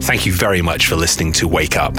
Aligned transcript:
Thank 0.00 0.24
you 0.24 0.32
very 0.32 0.62
much 0.62 0.86
for 0.86 0.96
listening 0.96 1.30
to 1.34 1.46
Wake 1.46 1.76
Up. 1.76 1.92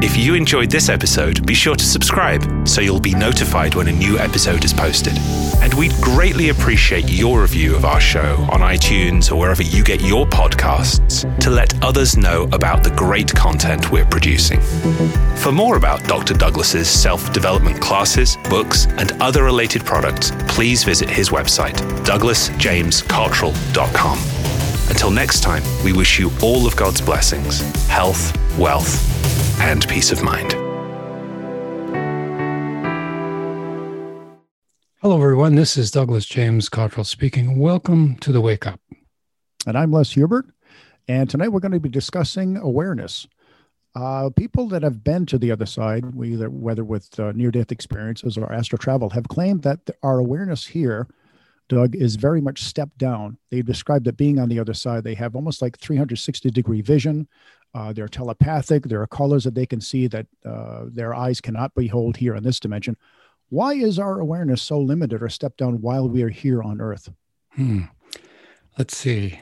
If 0.00 0.16
you 0.16 0.34
enjoyed 0.34 0.70
this 0.70 0.88
episode, 0.88 1.44
be 1.44 1.54
sure 1.54 1.74
to 1.74 1.84
subscribe 1.84 2.68
so 2.68 2.80
you'll 2.80 3.00
be 3.00 3.16
notified 3.16 3.74
when 3.74 3.88
a 3.88 3.92
new 3.92 4.16
episode 4.16 4.64
is 4.64 4.72
posted. 4.72 5.14
And 5.60 5.74
we'd 5.74 5.94
greatly 5.94 6.50
appreciate 6.50 7.08
your 7.08 7.42
review 7.42 7.74
of 7.74 7.84
our 7.84 8.00
show 8.00 8.36
on 8.52 8.60
iTunes 8.60 9.32
or 9.32 9.36
wherever 9.36 9.62
you 9.62 9.82
get 9.82 10.02
your 10.02 10.24
podcasts 10.26 11.24
to 11.40 11.50
let 11.50 11.82
others 11.82 12.16
know 12.16 12.44
about 12.52 12.84
the 12.84 12.90
great 12.90 13.34
content 13.34 13.90
we're 13.90 14.06
producing. 14.06 14.60
For 15.38 15.50
more 15.50 15.76
about 15.76 16.04
Dr. 16.04 16.34
Douglas's 16.34 16.88
self-development 16.88 17.80
classes, 17.80 18.38
books, 18.48 18.86
and 18.86 19.10
other 19.20 19.42
related 19.42 19.84
products, 19.84 20.30
please 20.46 20.84
visit 20.84 21.10
his 21.10 21.30
website, 21.30 21.74
douglasjamescottrell.com. 22.04 24.53
Until 24.90 25.10
next 25.10 25.40
time, 25.42 25.62
we 25.82 25.92
wish 25.92 26.18
you 26.18 26.30
all 26.42 26.66
of 26.66 26.76
God's 26.76 27.00
blessings, 27.00 27.60
health, 27.86 28.36
wealth, 28.58 29.60
and 29.60 29.86
peace 29.88 30.12
of 30.12 30.22
mind. 30.22 30.52
Hello, 35.00 35.16
everyone. 35.22 35.54
This 35.54 35.76
is 35.78 35.90
Douglas 35.90 36.26
James 36.26 36.68
Cottrell 36.68 37.04
speaking. 37.04 37.58
Welcome 37.58 38.16
to 38.16 38.30
the 38.30 38.42
Wake 38.42 38.66
Up. 38.66 38.80
And 39.66 39.76
I'm 39.76 39.90
Les 39.90 40.12
Hubert. 40.12 40.46
And 41.08 41.30
tonight 41.30 41.48
we're 41.48 41.60
going 41.60 41.72
to 41.72 41.80
be 41.80 41.88
discussing 41.88 42.58
awareness. 42.58 43.26
Uh, 43.94 44.28
people 44.36 44.68
that 44.68 44.82
have 44.82 45.02
been 45.02 45.24
to 45.26 45.38
the 45.38 45.50
other 45.50 45.66
side, 45.66 46.04
either 46.22 46.50
whether 46.50 46.84
with 46.84 47.18
uh, 47.18 47.32
near-death 47.32 47.72
experiences 47.72 48.36
or 48.36 48.52
astral 48.52 48.78
travel, 48.78 49.10
have 49.10 49.28
claimed 49.28 49.62
that 49.62 49.80
our 50.02 50.18
awareness 50.18 50.66
here 50.66 51.06
Doug, 51.74 51.96
is 51.96 52.14
very 52.14 52.40
much 52.40 52.62
stepped 52.62 52.98
down. 52.98 53.36
They 53.50 53.60
described 53.60 54.04
that 54.04 54.16
being 54.16 54.38
on 54.38 54.48
the 54.48 54.60
other 54.60 54.74
side, 54.74 55.02
they 55.02 55.14
have 55.14 55.34
almost 55.34 55.60
like 55.60 55.76
360 55.76 56.50
degree 56.50 56.82
vision. 56.82 57.26
Uh, 57.74 57.92
they're 57.92 58.06
telepathic. 58.06 58.84
There 58.84 59.02
are 59.02 59.08
colors 59.08 59.42
that 59.42 59.56
they 59.56 59.66
can 59.66 59.80
see 59.80 60.06
that 60.06 60.26
uh, 60.46 60.84
their 60.86 61.14
eyes 61.14 61.40
cannot 61.40 61.74
behold 61.74 62.16
here 62.16 62.36
in 62.36 62.44
this 62.44 62.60
dimension. 62.60 62.96
Why 63.48 63.74
is 63.74 63.98
our 63.98 64.20
awareness 64.20 64.62
so 64.62 64.78
limited 64.78 65.20
or 65.20 65.28
stepped 65.28 65.58
down 65.58 65.80
while 65.80 66.08
we 66.08 66.22
are 66.22 66.28
here 66.28 66.62
on 66.62 66.80
Earth? 66.80 67.10
Hmm. 67.50 67.82
Let's 68.78 68.96
see. 68.96 69.40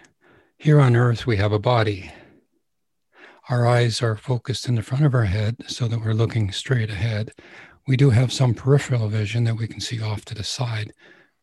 Here 0.56 0.80
on 0.80 0.96
Earth, 0.96 1.26
we 1.26 1.36
have 1.36 1.52
a 1.52 1.58
body. 1.58 2.10
Our 3.50 3.66
eyes 3.66 4.00
are 4.00 4.16
focused 4.16 4.68
in 4.68 4.76
the 4.76 4.82
front 4.82 5.04
of 5.04 5.14
our 5.14 5.24
head 5.24 5.56
so 5.66 5.86
that 5.88 6.00
we're 6.00 6.14
looking 6.14 6.50
straight 6.50 6.88
ahead. 6.88 7.32
We 7.86 7.98
do 7.98 8.10
have 8.10 8.32
some 8.32 8.54
peripheral 8.54 9.08
vision 9.08 9.44
that 9.44 9.56
we 9.56 9.66
can 9.66 9.80
see 9.80 10.00
off 10.00 10.24
to 10.26 10.34
the 10.34 10.44
side 10.44 10.92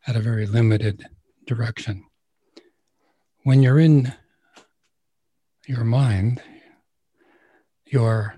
at 0.08 0.16
a 0.16 0.19
very 0.19 0.45
limited 0.45 1.05
direction. 1.45 2.05
When 3.44 3.61
you're 3.61 3.80
in 3.80 4.14
your 5.67 5.83
mind, 5.83 6.42
your 7.86 8.36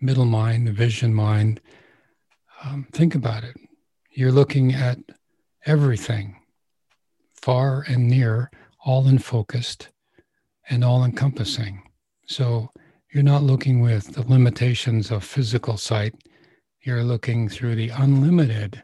middle 0.00 0.24
mind, 0.24 0.66
the 0.66 0.72
vision 0.72 1.14
mind, 1.14 1.60
um, 2.64 2.86
think 2.92 3.14
about 3.14 3.44
it. 3.44 3.56
You're 4.10 4.32
looking 4.32 4.72
at 4.72 4.98
everything, 5.64 6.40
far 7.34 7.84
and 7.88 8.08
near, 8.08 8.50
all 8.84 9.08
in 9.08 9.18
focused 9.18 9.88
and 10.68 10.84
all 10.84 11.04
encompassing. 11.04 11.82
So 12.26 12.70
you're 13.12 13.22
not 13.22 13.42
looking 13.42 13.80
with 13.80 14.14
the 14.14 14.22
limitations 14.22 15.10
of 15.10 15.24
physical 15.24 15.76
sight. 15.76 16.14
You're 16.82 17.04
looking 17.04 17.48
through 17.48 17.76
the 17.76 17.90
unlimited 17.90 18.82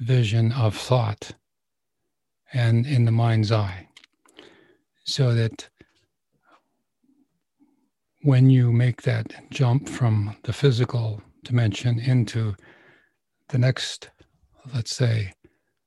vision 0.00 0.52
of 0.52 0.76
thought 0.76 1.32
and 2.52 2.86
in 2.86 3.04
the 3.04 3.12
mind's 3.12 3.52
eye. 3.52 3.88
So 5.04 5.34
that 5.34 5.68
when 8.22 8.50
you 8.50 8.72
make 8.72 9.02
that 9.02 9.32
jump 9.50 9.88
from 9.88 10.36
the 10.44 10.52
physical 10.52 11.20
dimension 11.44 11.98
into 11.98 12.54
the 13.48 13.58
next, 13.58 14.10
let's 14.72 14.94
say, 14.94 15.32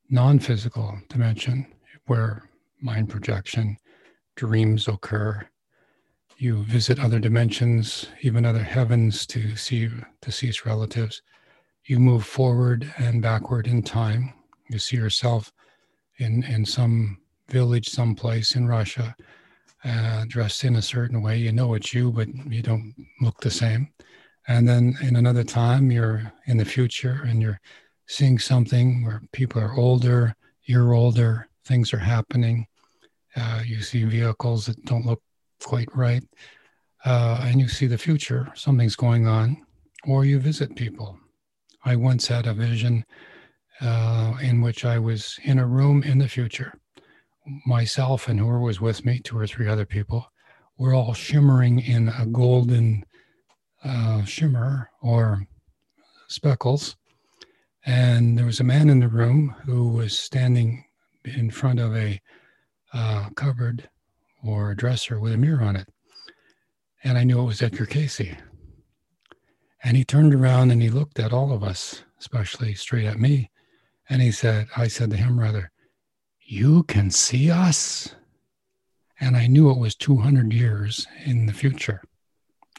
non 0.09 0.39
physical 0.39 0.99
dimension 1.09 1.65
where 2.07 2.49
mind 2.81 3.09
projection, 3.09 3.77
dreams 4.35 4.87
occur, 4.87 5.47
you 6.37 6.63
visit 6.63 6.99
other 6.99 7.19
dimensions, 7.19 8.07
even 8.21 8.45
other 8.45 8.63
heavens 8.63 9.25
to 9.27 9.55
see 9.55 9.89
deceased 10.21 10.65
relatives 10.65 11.21
you 11.85 11.99
move 11.99 12.25
forward 12.25 12.91
and 12.97 13.21
backward 13.21 13.67
in 13.67 13.83
time. 13.83 14.33
You 14.69 14.79
see 14.79 14.97
yourself 14.97 15.51
in, 16.17 16.43
in 16.43 16.65
some 16.65 17.19
village, 17.49 17.89
someplace 17.89 18.55
in 18.55 18.67
Russia, 18.67 19.15
uh, 19.83 20.25
dressed 20.27 20.63
in 20.63 20.77
a 20.77 20.81
certain 20.81 21.21
way. 21.21 21.37
You 21.37 21.51
know 21.51 21.75
it's 21.75 21.93
you, 21.93 22.11
but 22.11 22.27
you 22.49 22.63
don't 22.63 22.95
look 23.21 23.39
the 23.39 23.51
same. 23.51 23.89
And 24.47 24.67
then 24.67 24.95
in 25.01 25.15
another 25.15 25.43
time, 25.43 25.91
you're 25.91 26.31
in 26.47 26.57
the 26.57 26.65
future 26.65 27.21
and 27.27 27.41
you're 27.41 27.59
seeing 28.07 28.39
something 28.39 29.03
where 29.03 29.21
people 29.31 29.61
are 29.61 29.75
older, 29.75 30.35
you're 30.63 30.93
older, 30.93 31.47
things 31.65 31.93
are 31.93 31.99
happening. 31.99 32.65
Uh, 33.35 33.61
you 33.65 33.81
see 33.81 34.03
vehicles 34.05 34.65
that 34.65 34.83
don't 34.85 35.05
look 35.05 35.21
quite 35.63 35.89
right. 35.95 36.23
Uh, 37.03 37.41
and 37.43 37.59
you 37.59 37.67
see 37.67 37.85
the 37.85 37.97
future, 37.97 38.51
something's 38.55 38.95
going 38.95 39.27
on, 39.27 39.63
or 40.07 40.25
you 40.25 40.39
visit 40.39 40.75
people 40.75 41.19
I 41.85 41.95
once 41.95 42.27
had 42.27 42.47
a 42.47 42.53
vision 42.53 43.05
uh, 43.79 44.33
in 44.41 44.61
which 44.61 44.83
I 44.83 44.97
was 44.97 45.39
in 45.43 45.59
a 45.59 45.67
room 45.67 46.01
in 46.01 46.17
the 46.17 46.27
future. 46.27 46.73
Myself 47.67 48.27
and 48.27 48.39
whoever 48.39 48.59
was 48.59 48.81
with 48.81 49.05
me, 49.05 49.19
two 49.19 49.37
or 49.37 49.45
three 49.45 49.67
other 49.67 49.85
people, 49.85 50.25
were 50.79 50.95
all 50.95 51.13
shimmering 51.13 51.79
in 51.79 52.09
a 52.09 52.25
golden 52.25 53.05
uh, 53.83 54.23
shimmer 54.25 54.89
or 55.01 55.45
speckles. 56.27 56.95
And 57.85 58.35
there 58.35 58.47
was 58.47 58.59
a 58.59 58.63
man 58.63 58.89
in 58.89 58.99
the 58.99 59.07
room 59.07 59.55
who 59.65 59.89
was 59.89 60.17
standing 60.17 60.85
in 61.23 61.51
front 61.51 61.79
of 61.79 61.95
a 61.95 62.19
uh, 62.93 63.29
cupboard 63.35 63.87
or 64.43 64.71
a 64.71 64.75
dresser 64.75 65.19
with 65.19 65.33
a 65.33 65.37
mirror 65.37 65.61
on 65.61 65.75
it. 65.75 65.87
And 67.03 67.15
I 67.15 67.23
knew 67.23 67.39
it 67.39 67.45
was 67.45 67.61
Edgar 67.61 67.85
Cayce. 67.85 68.35
And 69.85 69.95
he 69.95 70.03
turned 70.03 70.33
around 70.33 70.71
and 70.71 70.81
he 70.81 70.89
looked 70.89 71.19
at 71.19 71.31
all 71.31 71.53
of 71.53 71.63
us, 71.63 72.03
especially 72.19 72.73
straight 72.73 73.05
at 73.05 73.19
me. 73.19 73.51
And 74.09 74.19
he 74.19 74.31
said, 74.31 74.67
I 74.75 74.87
said 74.87 75.11
to 75.11 75.15
him 75.15 75.39
rather, 75.39 75.71
You 76.41 76.81
can 76.83 77.11
see 77.11 77.51
us? 77.51 78.15
And 79.19 79.37
I 79.37 79.45
knew 79.45 79.69
it 79.69 79.77
was 79.77 79.95
200 79.95 80.51
years 80.51 81.05
in 81.23 81.45
the 81.45 81.53
future. 81.53 82.01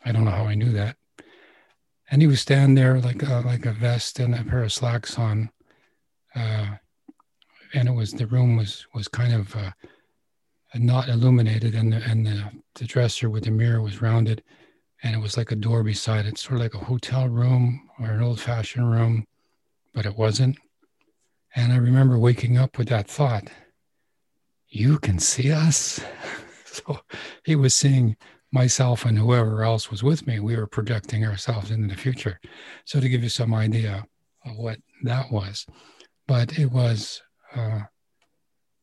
I 0.04 0.10
don't 0.10 0.24
know 0.24 0.32
how 0.32 0.46
I 0.46 0.56
knew 0.56 0.72
that. 0.72 0.96
And 2.10 2.22
he 2.22 2.26
was 2.26 2.40
standing 2.40 2.74
there 2.74 3.00
like 3.00 3.22
a, 3.22 3.40
like 3.46 3.66
a 3.66 3.72
vest 3.72 4.18
and 4.18 4.34
a 4.34 4.42
pair 4.42 4.64
of 4.64 4.72
slacks 4.72 5.16
on. 5.16 5.50
Uh, 6.34 6.74
and 7.72 7.88
it 7.88 7.94
was 7.94 8.12
the 8.12 8.26
room 8.26 8.56
was 8.56 8.84
was 8.94 9.06
kind 9.06 9.32
of 9.32 9.54
uh, 9.54 9.70
not 10.74 11.08
illuminated, 11.08 11.74
and 11.74 11.92
the 11.92 12.02
and 12.04 12.26
the, 12.26 12.50
the 12.74 12.84
dresser 12.84 13.30
with 13.30 13.44
the 13.44 13.50
mirror 13.50 13.80
was 13.80 14.02
rounded 14.02 14.42
and 15.02 15.14
it 15.14 15.18
was 15.18 15.36
like 15.36 15.52
a 15.52 15.56
door 15.56 15.82
beside 15.82 16.26
it, 16.26 16.38
sort 16.38 16.54
of 16.54 16.60
like 16.60 16.74
a 16.74 16.84
hotel 16.84 17.28
room 17.28 17.88
or 18.00 18.10
an 18.10 18.22
old 18.22 18.40
fashioned 18.40 18.90
room, 18.90 19.26
but 19.94 20.06
it 20.06 20.16
wasn't. 20.16 20.58
And 21.54 21.72
I 21.72 21.76
remember 21.76 22.18
waking 22.18 22.58
up 22.58 22.78
with 22.78 22.88
that 22.88 23.08
thought 23.08 23.48
you 24.68 24.98
can 24.98 25.18
see 25.18 25.52
us. 25.52 26.00
so 26.64 27.00
he 27.44 27.56
was 27.56 27.74
seeing 27.74 28.16
myself 28.52 29.04
and 29.04 29.18
whoever 29.18 29.62
else 29.62 29.90
was 29.90 30.02
with 30.02 30.26
me. 30.26 30.40
We 30.40 30.56
were 30.56 30.66
projecting 30.66 31.24
ourselves 31.24 31.70
into 31.70 31.94
the 31.94 32.00
future. 32.00 32.40
So 32.84 33.00
to 33.00 33.08
give 33.08 33.22
you 33.22 33.28
some 33.28 33.54
idea 33.54 34.04
of 34.44 34.56
what 34.56 34.78
that 35.04 35.30
was, 35.30 35.66
but 36.26 36.58
it 36.58 36.70
was, 36.70 37.22
uh, 37.54 37.80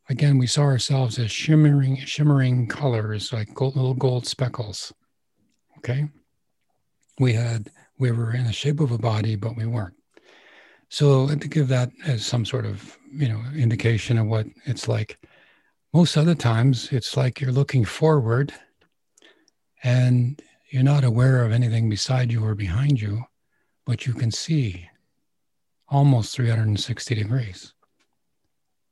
again, 0.10 0.38
we 0.38 0.48
saw 0.48 0.64
ourselves 0.64 1.20
as 1.20 1.32
shimmering, 1.32 1.98
shimmering 1.98 2.68
colors, 2.68 3.34
like 3.34 3.54
gold, 3.54 3.76
little 3.76 3.94
gold 3.94 4.26
speckles 4.26 4.94
Okay. 5.84 6.08
We 7.20 7.34
had, 7.34 7.70
we 8.00 8.12
were 8.12 8.34
in 8.34 8.46
the 8.46 8.54
shape 8.54 8.80
of 8.80 8.92
a 8.92 8.98
body, 8.98 9.36
but 9.36 9.56
we 9.56 9.66
weren't. 9.66 9.96
So 10.90 11.28
to 11.28 11.48
give 11.48 11.68
that 11.70 11.92
as 12.06 12.26
some 12.26 12.46
sort 12.46 12.66
of, 12.66 12.98
you 13.12 13.28
know, 13.28 13.42
indication 13.56 14.18
of 14.18 14.28
what 14.28 14.46
it's 14.66 14.88
like, 14.88 15.18
most 15.94 16.18
other 16.18 16.36
times 16.36 16.92
it's 16.92 17.18
like 17.18 17.42
you're 17.42 17.52
looking 17.52 17.86
forward 17.86 18.54
and 19.84 20.42
you're 20.72 20.84
not 20.84 21.04
aware 21.04 21.44
of 21.44 21.52
anything 21.52 21.90
beside 21.90 22.32
you 22.32 22.44
or 22.44 22.56
behind 22.56 23.02
you, 23.02 23.24
but 23.86 24.08
you 24.08 24.14
can 24.14 24.32
see 24.32 24.90
almost 25.90 26.36
360 26.36 27.16
degrees. 27.16 27.74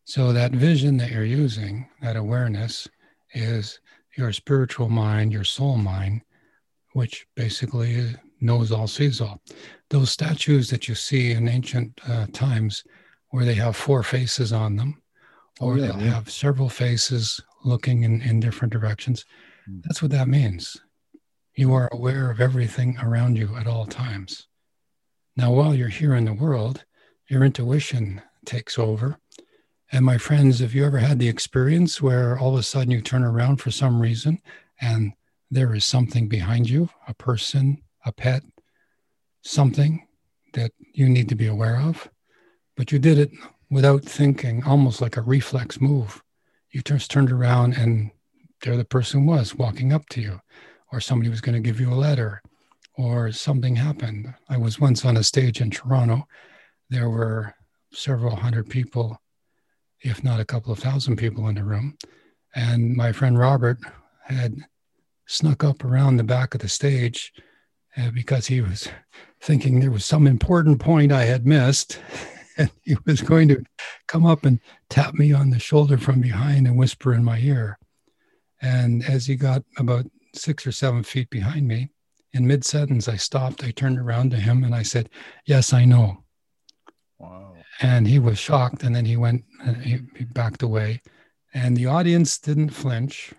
So 0.05 0.33
that 0.33 0.51
vision 0.51 0.97
that 0.97 1.11
you're 1.11 1.23
using, 1.23 1.87
that 2.01 2.17
awareness, 2.17 2.87
is 3.33 3.79
your 4.17 4.33
spiritual 4.33 4.89
mind, 4.89 5.31
your 5.31 5.43
soul 5.43 5.77
mind, 5.77 6.21
which 6.93 7.25
basically 7.35 8.15
knows 8.39 8.71
all, 8.71 8.87
sees 8.87 9.21
all. 9.21 9.41
Those 9.89 10.11
statues 10.11 10.69
that 10.69 10.87
you 10.87 10.95
see 10.95 11.31
in 11.31 11.47
ancient 11.47 11.99
uh, 12.07 12.27
times, 12.33 12.83
where 13.29 13.45
they 13.45 13.53
have 13.55 13.75
four 13.75 14.03
faces 14.03 14.51
on 14.51 14.75
them, 14.75 15.01
oh, 15.59 15.67
or 15.67 15.73
oh, 15.73 15.75
yeah, 15.75 15.87
they'll 15.87 16.01
yeah. 16.01 16.13
have 16.13 16.29
several 16.29 16.69
faces 16.69 17.39
looking 17.63 18.03
in, 18.03 18.21
in 18.21 18.39
different 18.39 18.73
directions, 18.73 19.25
That's 19.85 20.01
what 20.01 20.11
that 20.11 20.27
means. 20.27 20.77
You 21.55 21.73
are 21.73 21.89
aware 21.91 22.31
of 22.31 22.41
everything 22.41 22.97
around 23.01 23.37
you 23.37 23.55
at 23.55 23.67
all 23.67 23.85
times. 23.85 24.47
Now, 25.35 25.51
while 25.53 25.75
you're 25.75 25.89
here 25.89 26.15
in 26.15 26.25
the 26.25 26.33
world, 26.33 26.83
your 27.29 27.43
intuition 27.43 28.21
takes 28.45 28.79
over. 28.79 29.17
And 29.91 30.05
my 30.05 30.17
friends, 30.17 30.59
have 30.59 30.73
you 30.73 30.85
ever 30.85 30.99
had 30.99 31.19
the 31.19 31.29
experience 31.29 32.01
where 32.01 32.37
all 32.37 32.53
of 32.53 32.59
a 32.59 32.63
sudden 32.63 32.91
you 32.91 33.01
turn 33.01 33.23
around 33.23 33.57
for 33.57 33.71
some 33.71 34.01
reason 34.01 34.41
and 34.79 35.13
there 35.51 35.75
is 35.75 35.85
something 35.85 36.27
behind 36.27 36.69
you, 36.69 36.89
a 37.07 37.13
person, 37.13 37.81
a 38.05 38.11
pet, 38.11 38.41
something 39.43 40.07
that 40.53 40.71
you 40.93 41.07
need 41.07 41.29
to 41.29 41.35
be 41.35 41.47
aware 41.47 41.77
of? 41.77 42.09
But 42.75 42.91
you 42.91 42.97
did 42.97 43.19
it 43.19 43.31
without 43.69 44.03
thinking, 44.03 44.63
almost 44.63 45.01
like 45.01 45.17
a 45.17 45.21
reflex 45.21 45.79
move. 45.79 46.23
You 46.71 46.81
just 46.81 47.11
turned 47.11 47.31
around 47.31 47.73
and 47.73 48.11
there 48.61 48.77
the 48.77 48.85
person 48.85 49.25
was 49.25 49.55
walking 49.55 49.91
up 49.91 50.07
to 50.09 50.21
you, 50.21 50.39
or 50.91 51.01
somebody 51.01 51.29
was 51.29 51.41
going 51.41 51.55
to 51.55 51.67
give 51.67 51.79
you 51.79 51.91
a 51.91 51.95
letter, 51.95 52.41
or 52.95 53.31
something 53.31 53.75
happened. 53.75 54.33
I 54.49 54.57
was 54.57 54.79
once 54.79 55.03
on 55.03 55.17
a 55.17 55.23
stage 55.23 55.61
in 55.61 55.71
Toronto. 55.71 56.27
There 56.89 57.09
were 57.09 57.55
several 57.91 58.35
hundred 58.35 58.69
people, 58.69 59.19
if 60.01 60.23
not 60.23 60.39
a 60.39 60.45
couple 60.45 60.71
of 60.71 60.79
thousand 60.79 61.17
people 61.17 61.47
in 61.47 61.55
the 61.55 61.63
room. 61.63 61.97
And 62.55 62.95
my 62.95 63.11
friend 63.11 63.37
Robert 63.37 63.79
had 64.25 64.55
snuck 65.31 65.63
up 65.63 65.83
around 65.83 66.17
the 66.17 66.23
back 66.23 66.53
of 66.53 66.61
the 66.61 66.67
stage 66.69 67.33
uh, 67.97 68.11
because 68.11 68.47
he 68.47 68.61
was 68.61 68.89
thinking 69.39 69.79
there 69.79 69.91
was 69.91 70.05
some 70.05 70.27
important 70.27 70.79
point 70.79 71.11
I 71.11 71.23
had 71.23 71.45
missed. 71.45 71.99
And 72.57 72.69
he 72.83 72.97
was 73.05 73.21
going 73.21 73.47
to 73.47 73.63
come 74.07 74.25
up 74.25 74.43
and 74.43 74.59
tap 74.89 75.13
me 75.13 75.31
on 75.31 75.49
the 75.49 75.57
shoulder 75.57 75.97
from 75.97 76.19
behind 76.19 76.67
and 76.67 76.77
whisper 76.77 77.13
in 77.13 77.23
my 77.23 77.39
ear. 77.39 77.79
And 78.61 79.05
as 79.05 79.25
he 79.25 79.35
got 79.37 79.63
about 79.77 80.05
six 80.35 80.67
or 80.67 80.73
seven 80.73 81.01
feet 81.01 81.29
behind 81.29 81.65
me, 81.65 81.91
in 82.33 82.45
mid 82.45 82.65
sentence, 82.65 83.07
I 83.07 83.15
stopped. 83.15 83.63
I 83.63 83.71
turned 83.71 83.97
around 83.97 84.31
to 84.31 84.37
him 84.37 84.65
and 84.65 84.75
I 84.75 84.83
said, 84.83 85.09
Yes, 85.45 85.71
I 85.71 85.85
know. 85.85 86.25
Wow. 87.19 87.53
And 87.79 88.05
he 88.05 88.19
was 88.19 88.37
shocked. 88.37 88.83
And 88.83 88.93
then 88.93 89.05
he 89.05 89.15
went, 89.15 89.45
uh, 89.65 89.73
he, 89.75 89.99
he 90.17 90.25
backed 90.25 90.61
away. 90.61 91.01
And 91.53 91.75
the 91.75 91.85
audience 91.85 92.37
didn't 92.37 92.71
flinch. 92.71 93.33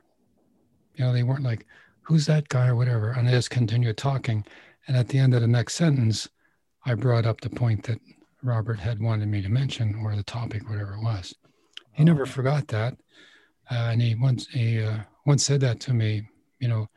You 0.97 1.05
know, 1.05 1.13
they 1.13 1.23
weren't 1.23 1.45
like, 1.45 1.67
Who's 2.03 2.27
that 2.27 2.49
guy 2.49 2.69
or 2.69 2.77
whatever. 2.77 3.11
And 3.11 3.29
I 3.29 3.33
just 3.33 3.51
continued 3.51 3.97
talking. 3.97 4.45
And 4.87 4.97
at 4.97 5.09
the 5.09 5.19
end 5.19 5.35
of 5.35 5.41
the 5.41 5.47
next 5.47 5.75
sentence, 5.75 6.29
I 6.85 6.95
brought 6.95 7.27
up 7.27 7.41
the 7.41 7.51
point 7.51 7.85
that 7.85 8.01
Robert 8.43 8.81
had 8.81 9.01
wanted 9.01 9.29
me 9.29 9.41
to 9.43 9.49
mention 9.49 9.95
or 10.03 10.17
the 10.17 10.25
topic, 10.25 10.69
whatever 10.69 10.95
it 10.95 11.03
was. 11.03 11.35
He 11.93 12.05
never 12.05 12.27
forgot 12.27 12.69
that. 12.69 12.95
Uh, 13.71 13.91
and 13.93 14.03
he 14.03 14.15
once 14.17 14.49
he 14.49 14.83
uh, 14.83 14.99
once 15.25 15.45
said 15.45 15.61
that 15.61 15.79
to 15.81 15.95
me. 15.95 16.29
You 16.59 16.69
know, 16.69 16.89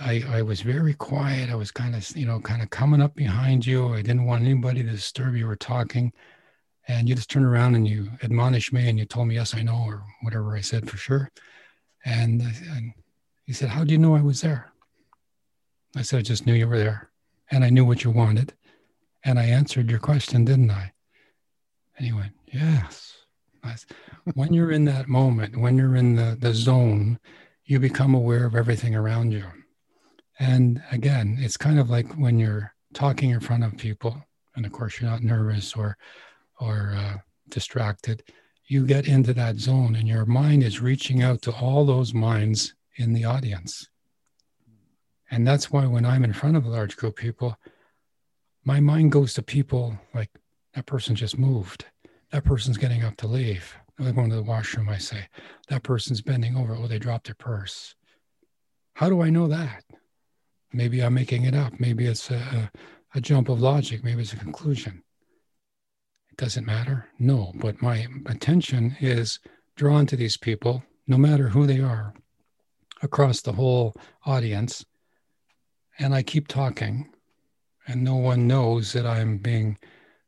I 0.00 0.24
I 0.28 0.42
was 0.42 0.60
very 0.60 0.94
quiet. 0.94 1.50
I 1.50 1.54
was 1.54 1.70
kind 1.70 1.94
of 1.94 2.16
you 2.16 2.26
know 2.26 2.40
kind 2.40 2.62
of 2.62 2.70
coming 2.70 3.00
up 3.00 3.14
behind 3.14 3.64
you. 3.64 3.94
I 3.94 4.02
didn't 4.02 4.24
want 4.24 4.44
anybody 4.44 4.82
to 4.82 4.90
disturb 4.90 5.36
you 5.36 5.48
or 5.48 5.56
talking. 5.56 6.12
And 6.88 7.08
you 7.08 7.14
just 7.14 7.30
turned 7.30 7.46
around 7.46 7.74
and 7.74 7.86
you 7.86 8.10
admonished 8.22 8.72
me 8.72 8.88
and 8.88 8.98
you 8.98 9.04
told 9.04 9.28
me 9.28 9.34
yes 9.34 9.54
I 9.54 9.62
know 9.62 9.82
or 9.86 10.04
whatever 10.22 10.56
I 10.56 10.60
said 10.60 10.88
for 10.88 10.96
sure. 10.96 11.30
And, 12.04 12.40
and 12.40 12.92
he 13.46 13.52
said, 13.52 13.70
"How 13.70 13.84
do 13.84 13.92
you 13.92 13.98
know 13.98 14.14
I 14.14 14.22
was 14.22 14.40
there?" 14.40 14.72
I 15.94 16.02
said, 16.02 16.18
"I 16.18 16.22
just 16.22 16.46
knew 16.46 16.54
you 16.54 16.68
were 16.68 16.78
there, 16.78 17.10
and 17.50 17.64
I 17.64 17.70
knew 17.70 17.84
what 17.84 18.04
you 18.04 18.10
wanted, 18.10 18.52
and 19.24 19.38
I 19.38 19.44
answered 19.44 19.90
your 19.90 20.00
question, 20.00 20.44
didn't 20.44 20.70
I?" 20.70 20.92
And 21.96 22.06
he 22.06 22.12
went, 22.12 22.32
"Yes." 22.52 23.16
when 24.34 24.52
you're 24.52 24.70
in 24.70 24.84
that 24.84 25.08
moment, 25.08 25.56
when 25.56 25.76
you're 25.76 25.96
in 25.96 26.14
the, 26.14 26.36
the 26.38 26.54
zone, 26.54 27.18
you 27.64 27.80
become 27.80 28.14
aware 28.14 28.44
of 28.44 28.54
everything 28.54 28.94
around 28.94 29.32
you. 29.32 29.44
And 30.38 30.82
again, 30.92 31.36
it's 31.40 31.56
kind 31.56 31.78
of 31.78 31.90
like 31.90 32.12
when 32.14 32.38
you're 32.38 32.72
talking 32.94 33.30
in 33.30 33.40
front 33.40 33.64
of 33.64 33.76
people, 33.76 34.16
and 34.54 34.64
of 34.64 34.72
course 34.72 35.00
you're 35.00 35.10
not 35.10 35.22
nervous 35.22 35.74
or 35.74 35.96
or 36.60 36.94
uh, 36.96 37.16
distracted. 37.48 38.22
You 38.66 38.86
get 38.86 39.06
into 39.06 39.32
that 39.34 39.56
zone, 39.56 39.94
and 39.94 40.08
your 40.08 40.26
mind 40.26 40.62
is 40.62 40.80
reaching 40.80 41.22
out 41.22 41.42
to 41.42 41.52
all 41.52 41.84
those 41.84 42.14
minds 42.14 42.74
in 42.96 43.12
the 43.12 43.24
audience. 43.24 43.88
And 45.30 45.46
that's 45.46 45.70
why 45.70 45.86
when 45.86 46.04
I'm 46.04 46.24
in 46.24 46.32
front 46.32 46.56
of 46.56 46.64
a 46.64 46.70
large 46.70 46.96
group 46.96 47.18
of 47.18 47.22
people, 47.22 47.56
my 48.64 48.80
mind 48.80 49.12
goes 49.12 49.34
to 49.34 49.42
people 49.42 49.98
like 50.14 50.30
that 50.74 50.86
person 50.86 51.14
just 51.14 51.38
moved 51.38 51.86
that 52.30 52.44
person's 52.44 52.78
getting 52.78 53.04
up 53.04 53.16
to 53.18 53.26
leave. 53.26 53.76
They're 53.98 54.12
going 54.12 54.30
to 54.30 54.36
the 54.36 54.42
washroom, 54.42 54.88
I 54.88 54.98
say. 54.98 55.28
That 55.68 55.82
person's 55.82 56.20
bending 56.20 56.56
over. 56.56 56.74
Oh, 56.74 56.86
they 56.86 56.98
dropped 56.98 57.26
their 57.26 57.34
purse. 57.34 57.94
How 58.94 59.08
do 59.08 59.22
I 59.22 59.30
know 59.30 59.48
that? 59.48 59.84
Maybe 60.72 61.02
I'm 61.02 61.14
making 61.14 61.44
it 61.44 61.54
up. 61.54 61.80
Maybe 61.80 62.06
it's 62.06 62.30
a, 62.30 62.70
a, 63.14 63.20
jump 63.20 63.48
of 63.48 63.60
logic. 63.60 64.04
Maybe 64.04 64.20
it's 64.20 64.34
a 64.34 64.36
conclusion. 64.36 65.02
It 66.30 66.36
doesn't 66.36 66.66
matter. 66.66 67.06
No, 67.18 67.52
but 67.54 67.80
my 67.80 68.06
attention 68.26 68.96
is 69.00 69.40
drawn 69.76 70.04
to 70.06 70.16
these 70.16 70.36
people, 70.36 70.84
no 71.06 71.16
matter 71.16 71.48
who 71.48 71.66
they 71.66 71.80
are, 71.80 72.12
across 73.02 73.40
the 73.40 73.52
whole 73.52 73.94
audience. 74.24 74.84
And 75.98 76.14
I 76.14 76.22
keep 76.22 76.48
talking, 76.48 77.10
and 77.86 78.02
no 78.02 78.16
one 78.16 78.46
knows 78.46 78.92
that 78.92 79.06
I'm 79.06 79.38
being 79.38 79.78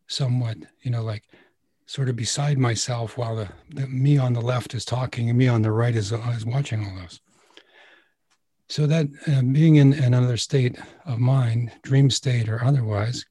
somewhat, 0.06 0.56
you 0.82 0.90
know, 0.90 1.02
like 1.02 1.24
sort 1.86 2.08
of 2.08 2.16
beside 2.16 2.58
myself 2.58 3.16
while 3.16 3.36
the, 3.36 3.48
the, 3.70 3.86
me 3.86 4.18
on 4.18 4.32
the 4.32 4.40
left 4.40 4.74
is 4.74 4.84
talking 4.84 5.28
and 5.28 5.38
me 5.38 5.48
on 5.48 5.62
the 5.62 5.72
right 5.72 5.94
is, 5.94 6.12
is 6.12 6.46
watching 6.46 6.84
all 6.84 6.96
this. 6.96 7.20
So 8.68 8.86
that 8.86 9.08
uh, 9.26 9.42
being 9.42 9.76
in, 9.76 9.94
in 9.94 10.04
another 10.04 10.36
state 10.36 10.78
of 11.06 11.18
mind, 11.18 11.72
dream 11.82 12.10
state 12.10 12.48
or 12.48 12.62
otherwise, 12.62 13.24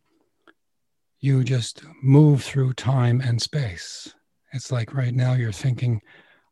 you 1.20 1.44
just 1.44 1.84
move 2.02 2.44
through 2.44 2.74
time 2.74 3.22
and 3.22 3.40
space. 3.42 4.14
It's 4.54 4.72
like 4.72 4.94
right 4.94 5.14
now 5.14 5.34
you're 5.34 5.52
thinking 5.52 6.02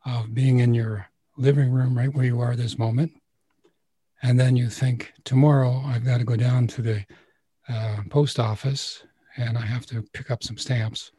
of 0.06 0.34
being 0.34 0.60
in 0.60 0.76
your 0.76 1.08
living 1.38 1.72
room 1.72 1.98
right 1.98 2.14
where 2.14 2.26
you 2.26 2.40
are 2.40 2.56
this 2.56 2.78
moment. 2.78 3.12
And 4.22 4.40
then 4.40 4.56
you 4.56 4.70
think, 4.70 5.14
tomorrow 5.24 5.82
I've 5.86 6.06
got 6.06 6.20
to 6.20 6.24
go 6.24 6.36
down 6.36 6.68
to 6.68 6.82
the 6.82 7.06
uh, 7.68 7.98
post 8.10 8.40
office 8.40 9.04
and 9.38 9.58
I 9.58 9.66
have 9.66 9.86
to 9.88 10.02
pick 10.14 10.32
up 10.32 10.44
some 10.44 10.58
stamps 10.58 11.12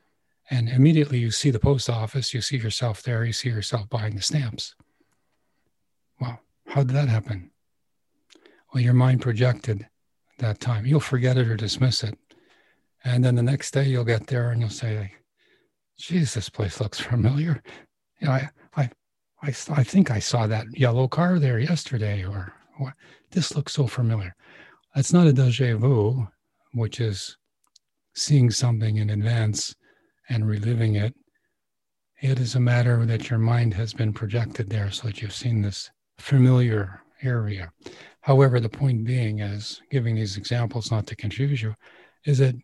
and 0.51 0.69
immediately 0.69 1.19
you 1.19 1.31
see 1.31 1.51
the 1.51 1.59
post 1.59 1.91
office, 1.91 2.33
you 2.33 2.41
see 2.41 2.57
yourself 2.57 3.03
there, 3.03 3.25
you 3.25 3.33
see 3.33 3.49
yourself 3.49 3.89
buying 3.89 4.15
the 4.15 4.23
stamps. 4.23 4.75
Well, 6.21 6.39
how 6.69 6.85
did 6.85 6.95
that 6.95 7.09
happen? 7.09 7.51
Well, 8.73 8.83
your 8.83 8.95
mind 8.95 9.23
projected 9.23 9.89
that 10.39 10.61
time. 10.61 10.87
You'll 10.87 11.01
forget 11.01 11.37
it 11.37 11.49
or 11.49 11.57
dismiss 11.57 12.05
it. 12.05 12.17
And 13.05 13.25
then 13.25 13.35
the 13.35 13.43
next 13.43 13.73
day 13.73 13.85
you'll 13.85 14.05
get 14.05 14.27
there 14.27 14.51
and 14.51 14.61
you'll 14.61 14.71
say, 14.71 15.15
geez, 15.99 16.35
this 16.35 16.49
place 16.49 16.81
looks 16.81 17.01
familiar. 17.01 17.63
You 18.21 18.29
know, 18.29 18.33
I, 18.35 18.49
I, 18.77 18.91
I, 19.47 19.51
I 19.71 19.85
think 19.85 20.11
I 20.11 20.19
saw 20.19 20.49
that 20.49 20.67
yellow 20.77 21.07
car 21.07 21.39
there 21.39 21.61
yesterday, 21.61 22.25
or, 22.25 22.53
or 22.81 22.95
this 23.31 23.55
looks 23.55 23.75
so 23.75 23.87
familiar. 23.87 24.35
That's 24.95 25.13
not 25.13 25.29
a 25.29 25.33
deja 25.33 25.77
vu, 25.77 26.27
which 26.73 27.01
is 27.01 27.37
seeing 28.15 28.51
something 28.51 28.97
in 28.97 29.11
advance 29.11 29.73
and 30.29 30.49
reliving 30.49 30.97
it. 30.97 31.15
It 32.21 32.41
is 32.41 32.57
a 32.57 32.61
matter 32.61 33.07
that 33.07 33.31
your 33.31 33.39
mind 33.39 33.75
has 33.75 33.93
been 33.93 34.13
projected 34.13 34.69
there 34.69 34.91
so 34.91 35.07
that 35.07 35.23
you've 35.23 35.33
seen 35.33 35.63
this 35.63 35.91
familiar 36.19 37.03
area. 37.23 37.71
However, 38.23 38.59
the 38.59 38.69
point 38.69 39.05
being 39.05 39.39
is 39.41 39.81
giving 39.93 40.17
these 40.17 40.37
examples 40.37 40.91
not 40.91 41.07
to 41.07 41.15
confuse 41.15 41.63
you, 41.63 41.75
is 42.25 42.39
that 42.39 42.57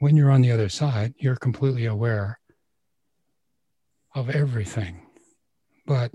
when 0.00 0.16
you're 0.16 0.30
on 0.30 0.42
the 0.42 0.52
other 0.52 0.68
side, 0.68 1.14
you're 1.16 1.36
completely 1.36 1.86
aware 1.86 2.38
of 4.14 4.28
everything. 4.28 5.06
But 5.90 6.12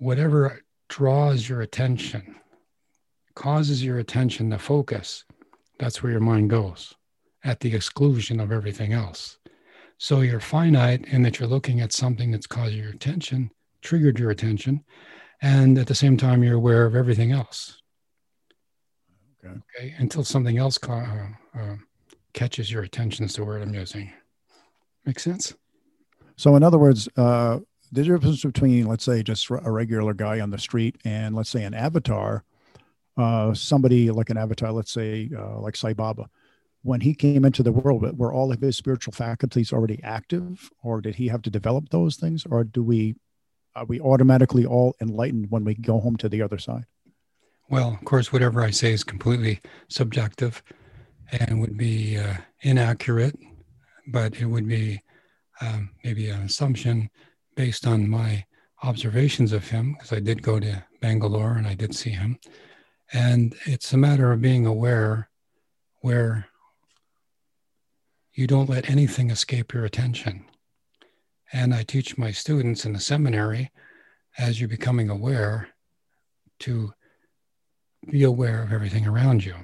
whatever 0.00 0.64
draws 0.88 1.48
your 1.48 1.60
attention, 1.60 2.34
causes 3.36 3.84
your 3.84 4.00
attention 4.00 4.50
to 4.50 4.58
focus, 4.58 5.24
that's 5.78 6.02
where 6.02 6.10
your 6.10 6.20
mind 6.20 6.50
goes 6.50 6.92
at 7.44 7.60
the 7.60 7.76
exclusion 7.76 8.40
of 8.40 8.50
everything 8.50 8.92
else. 8.92 9.38
So 9.98 10.22
you're 10.22 10.40
finite 10.40 11.04
in 11.04 11.22
that 11.22 11.38
you're 11.38 11.48
looking 11.48 11.80
at 11.80 11.92
something 11.92 12.32
that's 12.32 12.48
caused 12.48 12.74
your 12.74 12.90
attention, 12.90 13.52
triggered 13.82 14.18
your 14.18 14.32
attention, 14.32 14.82
and 15.40 15.78
at 15.78 15.86
the 15.86 15.94
same 15.94 16.16
time 16.16 16.42
you're 16.42 16.56
aware 16.56 16.84
of 16.84 16.96
everything 16.96 17.30
else. 17.30 17.80
Okay. 19.44 19.60
okay? 19.78 19.94
Until 19.98 20.24
something 20.24 20.58
else 20.58 20.76
ca- 20.76 21.36
uh, 21.54 21.60
uh, 21.60 21.76
catches 22.32 22.72
your 22.72 22.82
attention 22.82 23.26
is 23.26 23.34
the 23.34 23.44
word 23.44 23.62
I'm 23.62 23.74
using. 23.74 24.10
Make 25.06 25.20
sense? 25.20 25.54
So, 26.34 26.56
in 26.56 26.64
other 26.64 26.78
words, 26.78 27.08
uh, 27.16 27.60
the 27.92 28.02
difference 28.02 28.42
between, 28.42 28.86
let's 28.86 29.04
say, 29.04 29.22
just 29.22 29.50
a 29.50 29.70
regular 29.70 30.14
guy 30.14 30.40
on 30.40 30.50
the 30.50 30.58
street 30.58 30.96
and, 31.04 31.36
let's 31.36 31.50
say, 31.50 31.62
an 31.62 31.74
avatar, 31.74 32.42
uh, 33.18 33.52
somebody 33.52 34.10
like 34.10 34.30
an 34.30 34.38
avatar, 34.38 34.72
let's 34.72 34.90
say, 34.90 35.30
uh, 35.38 35.60
like 35.60 35.76
Sai 35.76 35.92
Baba, 35.92 36.28
when 36.82 37.02
he 37.02 37.14
came 37.14 37.44
into 37.44 37.62
the 37.62 37.70
world, 37.70 38.18
were 38.18 38.32
all 38.32 38.50
of 38.50 38.60
his 38.60 38.76
spiritual 38.76 39.12
faculties 39.12 39.72
already 39.72 40.02
active, 40.02 40.70
or 40.82 41.00
did 41.02 41.14
he 41.14 41.28
have 41.28 41.42
to 41.42 41.50
develop 41.50 41.90
those 41.90 42.16
things, 42.16 42.46
or 42.50 42.64
do 42.64 42.82
we 42.82 43.14
are 43.74 43.86
we 43.86 44.00
automatically 44.00 44.66
all 44.66 44.94
enlightened 45.00 45.46
when 45.50 45.64
we 45.64 45.74
go 45.74 45.98
home 45.98 46.16
to 46.16 46.28
the 46.28 46.42
other 46.42 46.58
side? 46.58 46.84
Well, 47.70 47.88
of 47.88 48.04
course, 48.04 48.32
whatever 48.32 48.62
I 48.62 48.70
say 48.70 48.92
is 48.92 49.02
completely 49.02 49.60
subjective 49.88 50.62
and 51.30 51.58
would 51.60 51.78
be 51.78 52.18
uh, 52.18 52.34
inaccurate, 52.60 53.34
but 54.08 54.36
it 54.36 54.44
would 54.44 54.68
be 54.68 55.00
um, 55.62 55.90
maybe 56.04 56.28
an 56.28 56.42
assumption 56.42 57.08
based 57.54 57.86
on 57.86 58.08
my 58.08 58.44
observations 58.82 59.52
of 59.52 59.68
him, 59.68 59.92
because 59.92 60.12
I 60.12 60.20
did 60.20 60.42
go 60.42 60.58
to 60.58 60.84
Bangalore 61.00 61.52
and 61.52 61.66
I 61.66 61.74
did 61.74 61.94
see 61.94 62.10
him. 62.10 62.38
And 63.12 63.54
it's 63.66 63.92
a 63.92 63.98
matter 63.98 64.32
of 64.32 64.40
being 64.40 64.66
aware 64.66 65.28
where 66.00 66.48
you 68.34 68.46
don't 68.46 68.70
let 68.70 68.88
anything 68.88 69.30
escape 69.30 69.72
your 69.72 69.84
attention. 69.84 70.44
And 71.52 71.74
I 71.74 71.82
teach 71.82 72.16
my 72.16 72.30
students 72.30 72.84
in 72.86 72.94
the 72.94 73.00
seminary 73.00 73.70
as 74.38 74.58
you're 74.58 74.68
becoming 74.68 75.10
aware 75.10 75.68
to 76.60 76.94
be 78.10 78.22
aware 78.22 78.62
of 78.62 78.72
everything 78.72 79.06
around 79.06 79.44
you. 79.44 79.54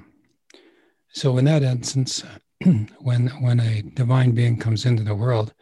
So, 1.11 1.37
in 1.37 1.45
that 1.45 1.63
instance, 1.63 2.23
when, 2.99 3.27
when 3.41 3.59
a 3.59 3.81
divine 3.81 4.31
being 4.31 4.57
comes 4.57 4.85
into 4.85 5.03
the 5.03 5.15
world, 5.15 5.53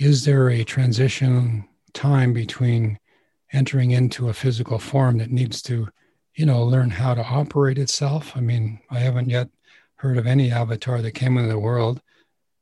is 0.00 0.24
there 0.24 0.48
a 0.48 0.64
transition 0.64 1.68
time 1.92 2.32
between 2.32 2.98
entering 3.52 3.90
into 3.90 4.30
a 4.30 4.32
physical 4.32 4.78
form 4.78 5.18
that 5.18 5.30
needs 5.30 5.60
to, 5.60 5.86
you 6.34 6.46
know, 6.46 6.62
learn 6.62 6.88
how 6.88 7.12
to 7.12 7.22
operate 7.22 7.76
itself? 7.76 8.32
I 8.34 8.40
mean, 8.40 8.80
I 8.90 8.98
haven't 9.00 9.28
yet 9.28 9.50
heard 9.96 10.16
of 10.16 10.26
any 10.26 10.50
avatar 10.50 11.02
that 11.02 11.12
came 11.12 11.36
into 11.36 11.50
the 11.50 11.58
world 11.58 12.00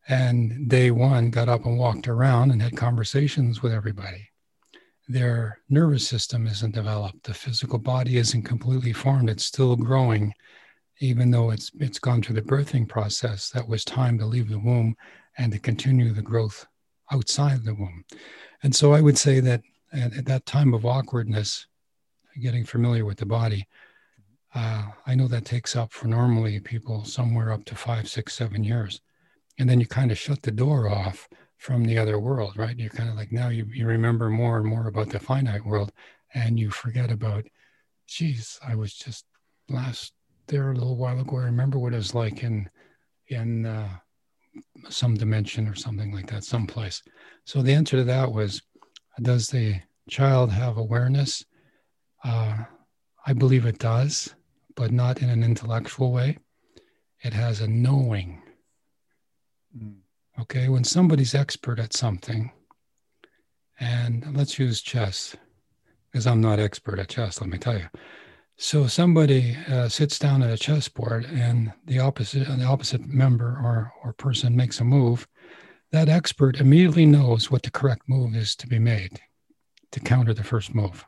and 0.09 0.69
day 0.69 0.91
one 0.91 1.31
got 1.31 1.49
up 1.49 1.65
and 1.65 1.79
walked 1.79 2.09
around 2.09 2.51
and 2.51 2.61
had 2.61 2.77
conversations 2.77 3.63
with 3.63 3.73
everybody. 3.73 4.31
Their 5.07 5.61
nervous 5.69 6.09
system 6.09 6.49
isn't 6.49 6.75
developed. 6.75 7.23
The 7.23 7.35
physical 7.35 7.79
body 7.79 8.17
isn't 8.17 8.43
completely 8.43 8.93
formed. 8.93 9.31
It's 9.31 9.47
still 9.47 9.77
growing, 9.77 10.35
even 10.99 11.31
though 11.31 11.51
it's 11.51 11.71
it's 11.79 12.01
gone 12.01 12.21
through 12.21 12.35
the 12.35 12.43
birthing 12.43 12.89
process. 12.89 13.49
That 13.51 13.69
was 13.69 13.85
time 13.85 14.19
to 14.19 14.27
leave 14.27 14.49
the 14.49 14.59
womb 14.59 14.97
and 15.37 15.53
to 15.53 15.61
continue 15.61 16.13
the 16.13 16.21
growth 16.21 16.67
outside 17.13 17.65
the 17.65 17.75
womb. 17.75 18.05
And 18.63 18.75
so 18.75 18.93
I 18.93 19.01
would 19.01 19.19
say 19.19 19.41
that 19.41 19.63
at, 19.93 20.17
at 20.17 20.27
that 20.27 20.47
time 20.47 20.75
of 20.75 20.85
awkwardness, 20.85 21.67
getting 22.41 22.65
familiar 22.65 23.05
with 23.05 23.19
the 23.19 23.27
body, 23.27 23.67
uh, 24.55 24.85
I 25.07 25.15
know 25.15 25.29
that 25.29 25.45
takes 25.45 25.77
up 25.77 25.93
for 25.93 26.09
normally 26.09 26.59
people 26.61 27.05
somewhere 27.05 27.53
up 27.53 27.65
to 27.67 27.75
five, 27.75 28.09
six, 28.09 28.35
seven 28.35 28.65
years. 28.65 29.01
And 29.59 29.69
then 29.69 29.81
you 29.81 29.87
kind 29.87 30.11
of 30.11 30.19
shut 30.19 30.43
the 30.43 30.51
door 30.51 30.89
off 30.89 31.29
from 31.57 31.85
the 31.85 31.99
other 31.99 32.21
world 32.21 32.57
right? 32.57 32.79
You're 32.79 32.91
kind 32.91 33.09
of 33.09 33.17
like 33.17 33.33
now 33.33 33.49
you, 33.49 33.67
you 33.73 33.87
remember 33.87 34.31
more 34.31 34.59
and 34.59 34.67
more 34.67 34.87
about 34.87 35.11
the 35.11 35.19
finite 35.19 35.65
world 35.67 35.91
and 36.35 36.59
you 36.59 36.71
forget 36.71 37.11
about 37.11 37.45
geez 38.07 38.59
i 38.67 38.75
was 38.75 38.95
just 38.95 39.25
last 39.69 40.13
there 40.49 40.71
a 40.71 40.75
little 40.75 40.97
while 40.97 41.21
ago. 41.21 41.39
I 41.39 41.45
remember 41.45 41.79
what 41.79 41.93
it 41.93 41.97
was 41.97 42.15
like 42.15 42.43
in 42.43 42.69
in 43.29 43.67
uh, 43.67 43.89
some 44.89 45.15
dimension 45.15 45.69
or 45.69 45.75
something 45.75 46.13
like 46.13 46.29
that 46.29 46.45
someplace 46.45 47.03
so 47.45 47.63
the 47.63 47.73
answer 47.73 47.97
to 47.97 48.05
that 48.05 48.31
was 48.33 48.63
does 49.23 49.49
the 49.49 49.81
child 50.09 50.51
have 50.51 50.77
awareness 50.77 51.45
uh, 52.25 52.57
i 53.27 53.33
believe 53.33 53.67
it 53.67 53.79
does 53.79 54.35
but 54.77 54.93
not 54.93 55.21
in 55.23 55.29
an 55.29 55.43
intellectual 55.43 56.13
way 56.13 56.39
it 57.23 57.33
has 57.33 57.61
a 57.61 57.69
knowing 57.69 58.41
Mm. 59.77 59.97
Okay, 60.41 60.69
when 60.69 60.85
somebody's 60.85 61.35
expert 61.35 61.81
at 61.81 61.93
something, 61.93 62.53
and 63.81 64.37
let's 64.37 64.59
use 64.59 64.81
chess, 64.81 65.37
because 66.11 66.27
I'm 66.27 66.41
not 66.41 66.61
expert 66.61 66.99
at 66.99 67.09
chess, 67.09 67.41
let 67.41 67.51
me 67.51 67.59
tell 67.59 67.77
you. 67.77 67.89
So 68.61 68.89
somebody 68.89 69.57
uh, 69.69 69.89
sits 69.89 70.19
down 70.19 70.43
at 70.43 70.51
a 70.51 70.57
chessboard, 70.57 71.27
and 71.27 71.73
the 71.87 72.01
opposite 72.01 72.49
the 72.49 72.65
opposite 72.65 73.07
member 73.07 73.47
or 73.47 73.93
or 74.03 74.13
person 74.13 74.57
makes 74.57 74.81
a 74.81 74.85
move. 74.85 75.29
That 75.93 76.09
expert 76.09 76.61
immediately 76.61 77.07
knows 77.07 77.53
what 77.53 77.63
the 77.63 77.71
correct 77.71 78.03
move 78.09 78.35
is 78.35 78.57
to 78.57 78.67
be 78.67 78.81
made 78.81 79.21
to 79.93 80.01
counter 80.01 80.35
the 80.35 80.43
first 80.43 80.75
move. 80.75 81.07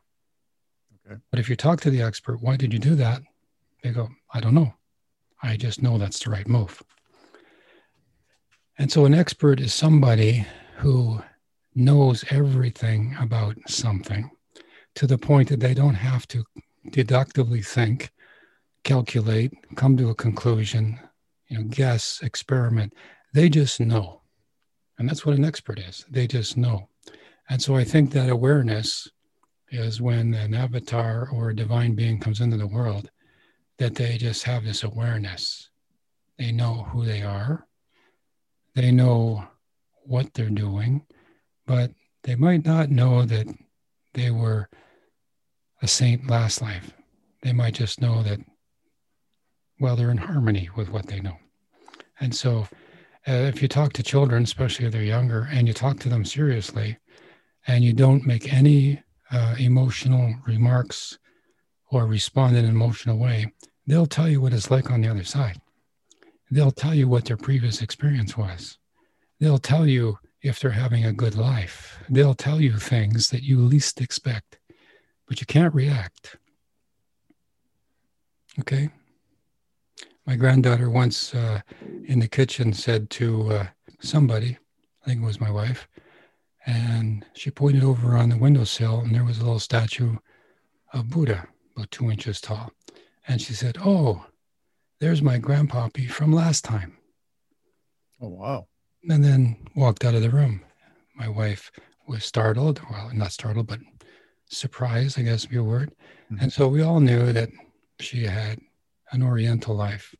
Okay. 1.04 1.20
But 1.30 1.40
if 1.40 1.50
you 1.50 1.56
talk 1.56 1.80
to 1.80 1.90
the 1.90 2.00
expert, 2.00 2.40
why 2.40 2.56
did 2.56 2.72
you 2.72 2.78
do 2.78 2.94
that? 2.94 3.20
They 3.82 3.90
go, 3.90 4.08
I 4.32 4.40
don't 4.40 4.54
know. 4.54 4.72
I 5.42 5.56
just 5.56 5.82
know 5.82 5.98
that's 5.98 6.20
the 6.20 6.30
right 6.30 6.48
move. 6.48 6.80
And 8.78 8.90
so 8.90 9.04
an 9.04 9.12
expert 9.12 9.60
is 9.60 9.74
somebody 9.74 10.46
who 10.76 11.20
knows 11.74 12.24
everything 12.30 13.16
about 13.20 13.56
something 13.66 14.30
to 14.94 15.06
the 15.06 15.18
point 15.18 15.48
that 15.48 15.60
they 15.60 15.74
don't 15.74 15.94
have 15.94 16.26
to 16.28 16.44
deductively 16.92 17.62
think, 17.62 18.10
calculate, 18.84 19.52
come 19.76 19.96
to 19.96 20.10
a 20.10 20.14
conclusion, 20.14 20.98
you 21.48 21.58
know, 21.58 21.64
guess, 21.64 22.20
experiment. 22.22 22.94
They 23.34 23.48
just 23.48 23.80
know. 23.80 24.22
And 24.98 25.08
that's 25.08 25.24
what 25.24 25.36
an 25.36 25.44
expert 25.44 25.78
is. 25.78 26.04
They 26.10 26.26
just 26.26 26.56
know. 26.56 26.88
And 27.48 27.60
so 27.60 27.76
I 27.76 27.84
think 27.84 28.12
that 28.12 28.28
awareness 28.28 29.08
is 29.70 30.00
when 30.00 30.34
an 30.34 30.54
avatar 30.54 31.28
or 31.30 31.50
a 31.50 31.56
divine 31.56 31.94
being 31.94 32.20
comes 32.20 32.40
into 32.40 32.56
the 32.56 32.66
world, 32.66 33.10
that 33.78 33.94
they 33.94 34.18
just 34.18 34.44
have 34.44 34.64
this 34.64 34.82
awareness. 34.82 35.70
They 36.38 36.52
know 36.52 36.84
who 36.90 37.04
they 37.04 37.22
are 37.22 37.66
they 38.74 38.90
know 38.90 39.46
what 40.04 40.32
they're 40.34 40.50
doing, 40.50 41.04
but 41.66 41.92
they 42.22 42.34
might 42.34 42.64
not 42.64 42.90
know 42.90 43.24
that 43.24 43.46
they 44.14 44.30
were 44.30 44.68
a 45.82 45.88
saint 45.88 46.28
last 46.28 46.60
life. 46.60 46.92
They 47.42 47.52
might 47.52 47.74
just 47.74 48.00
know 48.00 48.22
that, 48.22 48.40
well, 49.78 49.96
they're 49.96 50.10
in 50.10 50.18
harmony 50.18 50.68
with 50.76 50.90
what 50.90 51.06
they 51.06 51.20
know. 51.20 51.36
And 52.20 52.34
so, 52.34 52.66
uh, 53.28 53.32
if 53.32 53.62
you 53.62 53.68
talk 53.68 53.92
to 53.94 54.02
children, 54.02 54.42
especially 54.42 54.86
if 54.86 54.92
they're 54.92 55.02
younger, 55.02 55.48
and 55.50 55.66
you 55.66 55.74
talk 55.74 55.98
to 56.00 56.08
them 56.08 56.24
seriously, 56.24 56.98
and 57.66 57.84
you 57.84 57.92
don't 57.92 58.26
make 58.26 58.52
any 58.52 59.02
uh, 59.30 59.54
emotional 59.58 60.34
remarks 60.46 61.18
or 61.90 62.06
respond 62.06 62.56
in 62.56 62.64
an 62.64 62.70
emotional 62.70 63.18
way, 63.18 63.52
they'll 63.86 64.06
tell 64.06 64.28
you 64.28 64.40
what 64.40 64.52
it's 64.52 64.70
like 64.70 64.90
on 64.90 65.00
the 65.00 65.08
other 65.08 65.24
side 65.24 65.60
they'll 66.50 66.70
tell 66.70 66.94
you 66.94 67.08
what 67.08 67.24
their 67.24 67.36
previous 67.36 67.80
experience 67.80 68.36
was. 68.36 68.78
They'll 69.38 69.58
tell 69.58 69.86
you 69.86 70.18
if 70.42 70.58
they're 70.58 70.70
having 70.70 71.04
a 71.04 71.12
good 71.12 71.36
life. 71.36 71.98
They'll 72.08 72.34
tell 72.34 72.60
you 72.60 72.78
things 72.78 73.28
that 73.28 73.42
you 73.42 73.60
least 73.60 74.00
expect, 74.00 74.58
but 75.30 75.40
you 75.40 75.46
can't 75.46 75.72
react. 75.72 76.38
Okay? 78.58 78.90
My 80.26 80.34
granddaughter 80.34 80.90
once 80.90 81.32
uh, 81.32 81.60
in 82.04 82.18
the 82.18 82.26
kitchen 82.26 82.72
said 82.72 83.10
to 83.10 83.52
uh, 83.52 83.66
somebody, 84.00 84.58
I 85.02 85.06
think 85.06 85.22
it 85.22 85.26
was 85.26 85.40
my 85.40 85.52
wife, 85.52 85.86
and 86.66 87.24
she 87.32 87.52
pointed 87.52 87.84
over 87.84 88.16
on 88.16 88.30
the 88.30 88.38
windowsill, 88.38 89.02
and 89.02 89.14
there 89.14 89.22
was 89.22 89.38
a 89.38 89.44
little 89.44 89.60
statue 89.60 90.16
of 90.92 91.10
Buddha, 91.10 91.46
about 91.76 91.92
two 91.92 92.10
inches 92.10 92.40
tall. 92.40 92.72
And 93.28 93.40
she 93.40 93.52
said, 93.52 93.78
Oh, 93.80 94.26
there's 94.98 95.22
my 95.22 95.38
grandpappy 95.38 96.10
from 96.10 96.32
last 96.32 96.64
time. 96.64 96.98
Oh, 98.20 98.30
wow. 98.30 98.66
And 99.08 99.22
then 99.22 99.68
walked 99.76 100.04
out 100.04 100.16
of 100.16 100.22
the 100.22 100.30
room. 100.30 100.62
My 101.14 101.28
wife 101.28 101.70
was 102.08 102.24
startled, 102.24 102.80
well, 102.90 103.12
not 103.14 103.30
startled, 103.30 103.68
but 103.68 103.78
surprised, 104.50 105.18
I 105.18 105.22
guess 105.22 105.44
would 105.44 105.50
be 105.50 105.56
a 105.56 105.62
word. 105.62 105.92
Mm-hmm. 106.30 106.42
And 106.42 106.52
so 106.52 106.68
we 106.68 106.82
all 106.82 107.00
knew 107.00 107.32
that 107.32 107.50
she 108.00 108.24
had 108.24 108.58
an 109.12 109.22
Oriental 109.22 109.74
life. 109.74 110.14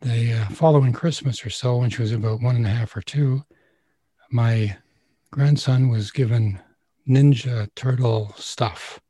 The 0.00 0.32
uh, 0.32 0.48
following 0.50 0.92
Christmas 0.92 1.44
or 1.44 1.50
so, 1.50 1.76
when 1.78 1.90
she 1.90 2.02
was 2.02 2.12
about 2.12 2.40
one 2.40 2.56
and 2.56 2.66
a 2.66 2.70
half 2.70 2.96
or 2.96 3.02
two, 3.02 3.42
my 4.30 4.76
grandson 5.30 5.88
was 5.88 6.10
given 6.10 6.60
Ninja 7.08 7.68
Turtle 7.74 8.32
stuff 8.36 9.00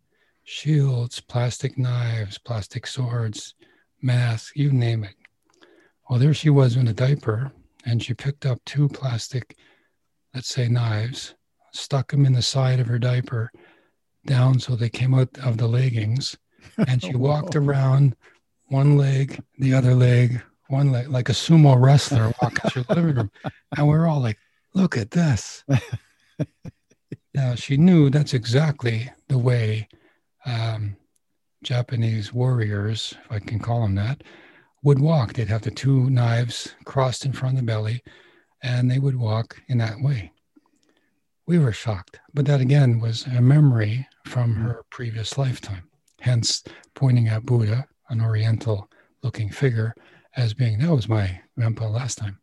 shields, 0.44 1.20
plastic 1.20 1.76
knives, 1.76 2.38
plastic 2.38 2.86
swords, 2.86 3.54
mask, 4.00 4.56
you 4.56 4.72
name 4.72 5.04
it. 5.04 5.14
Well, 6.08 6.18
there 6.18 6.32
she 6.32 6.48
was 6.48 6.76
in 6.76 6.88
a 6.88 6.94
diaper, 6.94 7.52
and 7.84 8.02
she 8.02 8.14
picked 8.14 8.46
up 8.46 8.58
two 8.64 8.88
plastic, 8.88 9.58
let's 10.34 10.48
say, 10.48 10.66
knives, 10.66 11.34
stuck 11.74 12.10
them 12.10 12.24
in 12.24 12.32
the 12.32 12.40
side 12.40 12.80
of 12.80 12.86
her 12.86 12.98
diaper 12.98 13.52
down 14.28 14.60
so 14.60 14.76
they 14.76 14.88
came 14.88 15.14
out 15.14 15.36
of 15.38 15.56
the 15.58 15.66
leggings. 15.66 16.36
And 16.86 17.02
she 17.02 17.14
walked 17.28 17.56
around 17.56 18.14
one 18.68 18.96
leg, 18.96 19.42
the 19.58 19.74
other 19.74 19.94
leg, 19.94 20.40
one 20.68 20.92
leg, 20.92 21.08
like 21.08 21.28
a 21.28 21.32
sumo 21.32 21.80
wrestler 21.80 22.32
walking 22.40 22.70
through 22.70 22.82
the 22.84 22.94
living 22.94 23.14
room. 23.16 23.30
And 23.76 23.86
we 23.86 23.92
we're 23.94 24.06
all 24.06 24.20
like, 24.20 24.38
look 24.74 24.96
at 24.96 25.10
this. 25.10 25.64
now, 27.34 27.54
she 27.54 27.76
knew 27.76 28.10
that's 28.10 28.34
exactly 28.34 29.10
the 29.28 29.38
way 29.38 29.88
um, 30.46 30.96
Japanese 31.62 32.32
warriors, 32.32 33.14
if 33.24 33.32
I 33.32 33.38
can 33.40 33.58
call 33.58 33.82
them 33.82 33.94
that, 33.96 34.22
would 34.82 35.00
walk. 35.00 35.32
They'd 35.32 35.48
have 35.48 35.62
the 35.62 35.70
two 35.70 36.08
knives 36.10 36.74
crossed 36.84 37.24
in 37.24 37.32
front 37.32 37.54
of 37.58 37.60
the 37.60 37.66
belly, 37.66 38.02
and 38.62 38.90
they 38.90 38.98
would 38.98 39.16
walk 39.16 39.60
in 39.68 39.78
that 39.78 40.00
way. 40.00 40.32
we 41.46 41.58
were 41.58 41.72
shocked. 41.72 42.20
But 42.34 42.44
that 42.46 42.60
again 42.60 43.00
was 43.00 43.26
a 43.26 43.40
memory 43.40 44.06
from 44.28 44.54
Mm. 44.54 44.62
her 44.62 44.84
previous 44.90 45.38
lifetime, 45.38 45.88
hence 46.20 46.62
pointing 46.94 47.28
at 47.28 47.46
Buddha, 47.46 47.86
an 48.10 48.20
Oriental 48.20 48.88
looking 49.22 49.50
figure, 49.50 49.94
as 50.36 50.54
being 50.54 50.78
that 50.78 50.90
was 50.94 51.08
my 51.08 51.40
grandpa 51.56 51.88
last 51.88 52.18
time. 52.18 52.38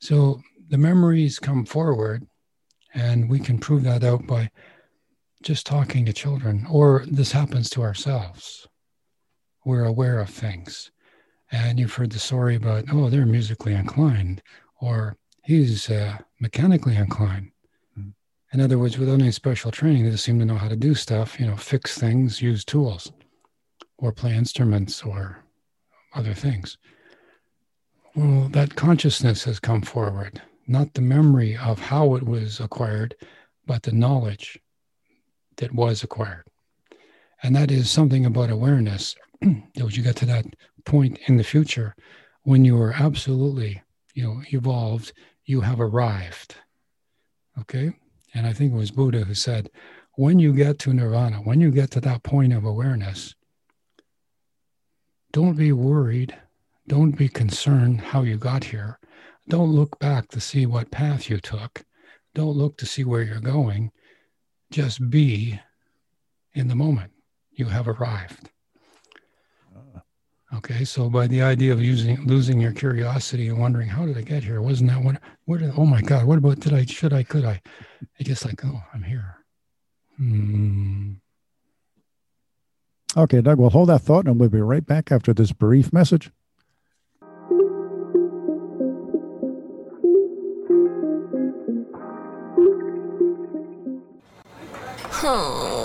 So 0.00 0.40
the 0.68 0.78
memories 0.78 1.38
come 1.38 1.66
forward, 1.66 2.26
and 2.94 3.28
we 3.28 3.38
can 3.40 3.58
prove 3.58 3.82
that 3.84 4.04
out 4.04 4.26
by 4.26 4.50
just 5.42 5.66
talking 5.66 6.04
to 6.06 6.12
children, 6.12 6.66
or 6.70 7.04
this 7.06 7.32
happens 7.32 7.68
to 7.70 7.82
ourselves. 7.82 8.66
We're 9.64 9.84
aware 9.84 10.20
of 10.20 10.30
things. 10.30 10.90
And 11.52 11.78
you've 11.78 11.94
heard 11.94 12.12
the 12.12 12.18
story 12.18 12.54
about, 12.54 12.84
oh, 12.92 13.10
they're 13.10 13.26
musically 13.26 13.74
inclined, 13.74 14.42
or 14.80 15.16
he's 15.42 15.90
uh, 15.90 16.18
mechanically 16.40 16.96
inclined. 16.96 17.50
In 18.52 18.60
other 18.60 18.78
words, 18.78 18.98
without 18.98 19.20
any 19.20 19.30
special 19.30 19.70
training, 19.70 20.04
they 20.04 20.10
just 20.10 20.24
seem 20.24 20.38
to 20.40 20.44
know 20.44 20.56
how 20.56 20.68
to 20.68 20.76
do 20.76 20.94
stuff, 20.94 21.38
you 21.38 21.46
know, 21.46 21.56
fix 21.56 21.96
things, 21.96 22.42
use 22.42 22.64
tools, 22.64 23.12
or 23.98 24.12
play 24.12 24.34
instruments 24.34 25.02
or 25.02 25.44
other 26.14 26.34
things. 26.34 26.76
Well, 28.16 28.48
that 28.48 28.74
consciousness 28.74 29.44
has 29.44 29.60
come 29.60 29.82
forward, 29.82 30.42
not 30.66 30.94
the 30.94 31.00
memory 31.00 31.56
of 31.56 31.78
how 31.78 32.16
it 32.16 32.24
was 32.24 32.58
acquired, 32.58 33.14
but 33.66 33.84
the 33.84 33.92
knowledge 33.92 34.58
that 35.58 35.72
was 35.72 36.02
acquired. 36.02 36.44
And 37.42 37.54
that 37.54 37.70
is 37.70 37.88
something 37.88 38.26
about 38.26 38.50
awareness 38.50 39.14
that 39.40 39.96
you 39.96 40.02
get 40.02 40.16
to 40.16 40.26
that 40.26 40.44
point 40.84 41.18
in 41.26 41.36
the 41.36 41.44
future 41.44 41.94
when 42.42 42.64
you 42.64 42.80
are 42.80 42.92
absolutely, 42.92 43.80
you 44.14 44.24
know, 44.24 44.42
evolved, 44.52 45.12
you 45.44 45.60
have 45.60 45.80
arrived. 45.80 46.56
Okay? 47.60 47.92
And 48.34 48.46
I 48.46 48.52
think 48.52 48.72
it 48.72 48.76
was 48.76 48.90
Buddha 48.90 49.24
who 49.24 49.34
said, 49.34 49.70
when 50.16 50.38
you 50.38 50.52
get 50.52 50.78
to 50.80 50.92
nirvana, 50.92 51.38
when 51.38 51.60
you 51.60 51.70
get 51.70 51.90
to 51.92 52.00
that 52.02 52.22
point 52.22 52.52
of 52.52 52.64
awareness, 52.64 53.34
don't 55.32 55.56
be 55.56 55.72
worried. 55.72 56.36
Don't 56.88 57.12
be 57.12 57.28
concerned 57.28 58.00
how 58.00 58.22
you 58.22 58.36
got 58.36 58.64
here. 58.64 58.98
Don't 59.48 59.72
look 59.72 59.98
back 59.98 60.28
to 60.28 60.40
see 60.40 60.66
what 60.66 60.90
path 60.90 61.30
you 61.30 61.38
took. 61.38 61.84
Don't 62.34 62.56
look 62.56 62.76
to 62.78 62.86
see 62.86 63.04
where 63.04 63.22
you're 63.22 63.40
going. 63.40 63.92
Just 64.70 65.10
be 65.10 65.60
in 66.54 66.68
the 66.68 66.74
moment. 66.74 67.12
You 67.52 67.66
have 67.66 67.88
arrived. 67.88 68.50
Ah. 69.76 70.02
Okay, 70.56 70.84
so 70.84 71.08
by 71.08 71.26
the 71.26 71.42
idea 71.42 71.72
of 71.72 71.80
using 71.80 72.24
losing 72.26 72.60
your 72.60 72.72
curiosity 72.72 73.48
and 73.48 73.58
wondering 73.58 73.88
how 73.88 74.06
did 74.06 74.18
I 74.18 74.22
get 74.22 74.42
here? 74.42 74.60
Wasn't 74.60 74.90
that 74.90 75.02
what? 75.02 75.20
Where 75.44 75.58
did? 75.58 75.72
Oh 75.76 75.86
my 75.86 76.00
God! 76.00 76.24
What 76.26 76.38
about 76.38 76.60
did 76.60 76.72
I? 76.72 76.84
Should 76.84 77.12
I? 77.12 77.22
Could 77.22 77.44
I? 77.44 77.60
It's 78.18 78.28
just 78.28 78.44
like 78.44 78.64
oh, 78.64 78.82
I'm 78.92 79.02
here. 79.02 79.36
Hmm. 80.16 81.12
Okay, 83.16 83.40
Doug, 83.40 83.58
we'll 83.58 83.70
hold 83.70 83.88
that 83.88 84.00
thought 84.00 84.26
and 84.26 84.38
we'll 84.38 84.48
be 84.48 84.60
right 84.60 84.84
back 84.84 85.10
after 85.10 85.32
this 85.32 85.52
brief 85.52 85.92
message. 85.92 86.30
Oh, 95.22 95.80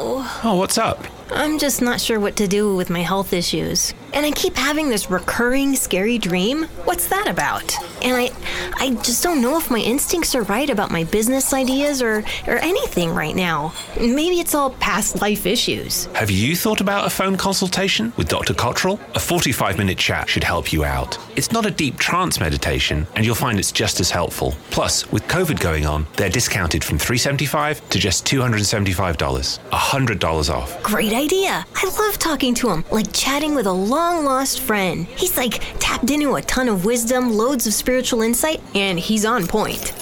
Oh, 0.47 0.53
what's 0.57 0.77
up? 0.77 1.03
I'm 1.31 1.57
just 1.57 1.81
not 1.81 1.99
sure 1.99 2.19
what 2.19 2.35
to 2.35 2.47
do 2.47 2.75
with 2.75 2.91
my 2.91 3.01
health 3.01 3.33
issues. 3.33 3.95
And 4.15 4.25
I 4.25 4.31
keep 4.31 4.55
having 4.55 4.87
this 4.89 5.11
recurring 5.11 5.75
scary 5.75 6.17
dream. 6.17 6.63
What's 6.85 7.07
that 7.09 7.27
about? 7.27 7.75
And 8.01 8.15
I 8.15 8.31
I 8.77 8.91
just 9.03 9.21
don't 9.23 9.41
know 9.41 9.57
if 9.57 9.69
my 9.69 9.79
instincts 9.79 10.35
are 10.35 10.43
right 10.43 10.69
about 10.69 10.89
my 10.89 11.03
business 11.03 11.53
ideas 11.53 12.01
or 12.01 12.23
or 12.47 12.57
anything 12.59 13.13
right 13.13 13.35
now. 13.35 13.73
Maybe 13.99 14.39
it's 14.39 14.55
all 14.55 14.69
past 14.71 15.21
life 15.21 15.45
issues. 15.45 16.05
Have 16.13 16.31
you 16.31 16.55
thought 16.55 16.79
about 16.79 17.05
a 17.05 17.09
phone 17.09 17.35
consultation 17.35 18.13
with 18.15 18.29
Dr. 18.29 18.53
Cottrell? 18.53 18.99
A 19.15 19.19
45 19.19 19.77
minute 19.77 19.97
chat 19.97 20.29
should 20.29 20.45
help 20.45 20.71
you 20.71 20.85
out. 20.85 21.17
It's 21.35 21.51
not 21.51 21.65
a 21.65 21.71
deep 21.71 21.97
trance 21.97 22.39
meditation, 22.39 23.05
and 23.15 23.25
you'll 23.25 23.35
find 23.35 23.59
it's 23.59 23.73
just 23.73 23.99
as 23.99 24.09
helpful. 24.09 24.55
Plus, 24.71 25.11
with 25.11 25.23
COVID 25.27 25.59
going 25.59 25.85
on, 25.85 26.07
they're 26.15 26.29
discounted 26.29 26.83
from 26.85 26.97
375 26.97 27.89
to 27.89 27.99
just 27.99 28.25
$275. 28.25 29.59
$100 29.59 30.49
off. 30.53 30.83
Great 30.83 31.11
idea. 31.11 31.65
I 31.75 31.85
love 31.99 32.17
talking 32.17 32.55
to 32.55 32.69
him, 32.69 32.85
like 32.91 33.11
chatting 33.11 33.55
with 33.55 33.65
a 33.65 33.73
long 33.73 34.04
lost 34.13 34.59
friend. 34.61 35.07
He's 35.17 35.35
like 35.37 35.61
tapped 35.79 36.09
into 36.11 36.35
a 36.35 36.41
ton 36.41 36.67
of 36.69 36.85
wisdom, 36.85 37.33
loads 37.33 37.65
of 37.67 37.73
spiritual 37.73 38.21
insight, 38.21 38.61
and 38.75 38.99
he's 38.99 39.25
on 39.25 39.47
point. 39.47 39.93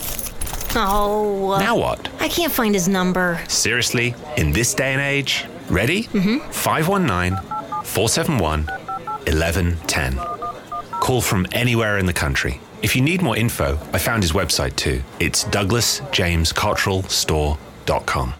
Oh, 0.76 1.58
Now 1.60 1.78
what? 1.78 2.10
I 2.20 2.28
can't 2.28 2.52
find 2.52 2.74
his 2.74 2.88
number. 2.88 3.40
Seriously, 3.48 4.16
in 4.38 4.52
this 4.52 4.74
day 4.74 4.94
and 4.94 5.02
age? 5.02 5.46
Ready? 5.70 6.04
Mm-hmm. 6.06 6.50
519 6.52 7.38
471 7.86 8.66
1110. 8.66 10.18
Call 11.00 11.22
from 11.22 11.46
anywhere 11.52 11.98
in 12.00 12.06
the 12.06 12.14
country. 12.14 12.60
If 12.82 12.96
you 12.96 13.02
need 13.02 13.22
more 13.22 13.38
info, 13.38 13.78
I 13.94 13.98
found 14.00 14.24
his 14.24 14.34
website 14.34 14.76
too. 14.76 15.04
It's 15.20 15.46
douglasjamescottrellstore.com. 15.46 18.34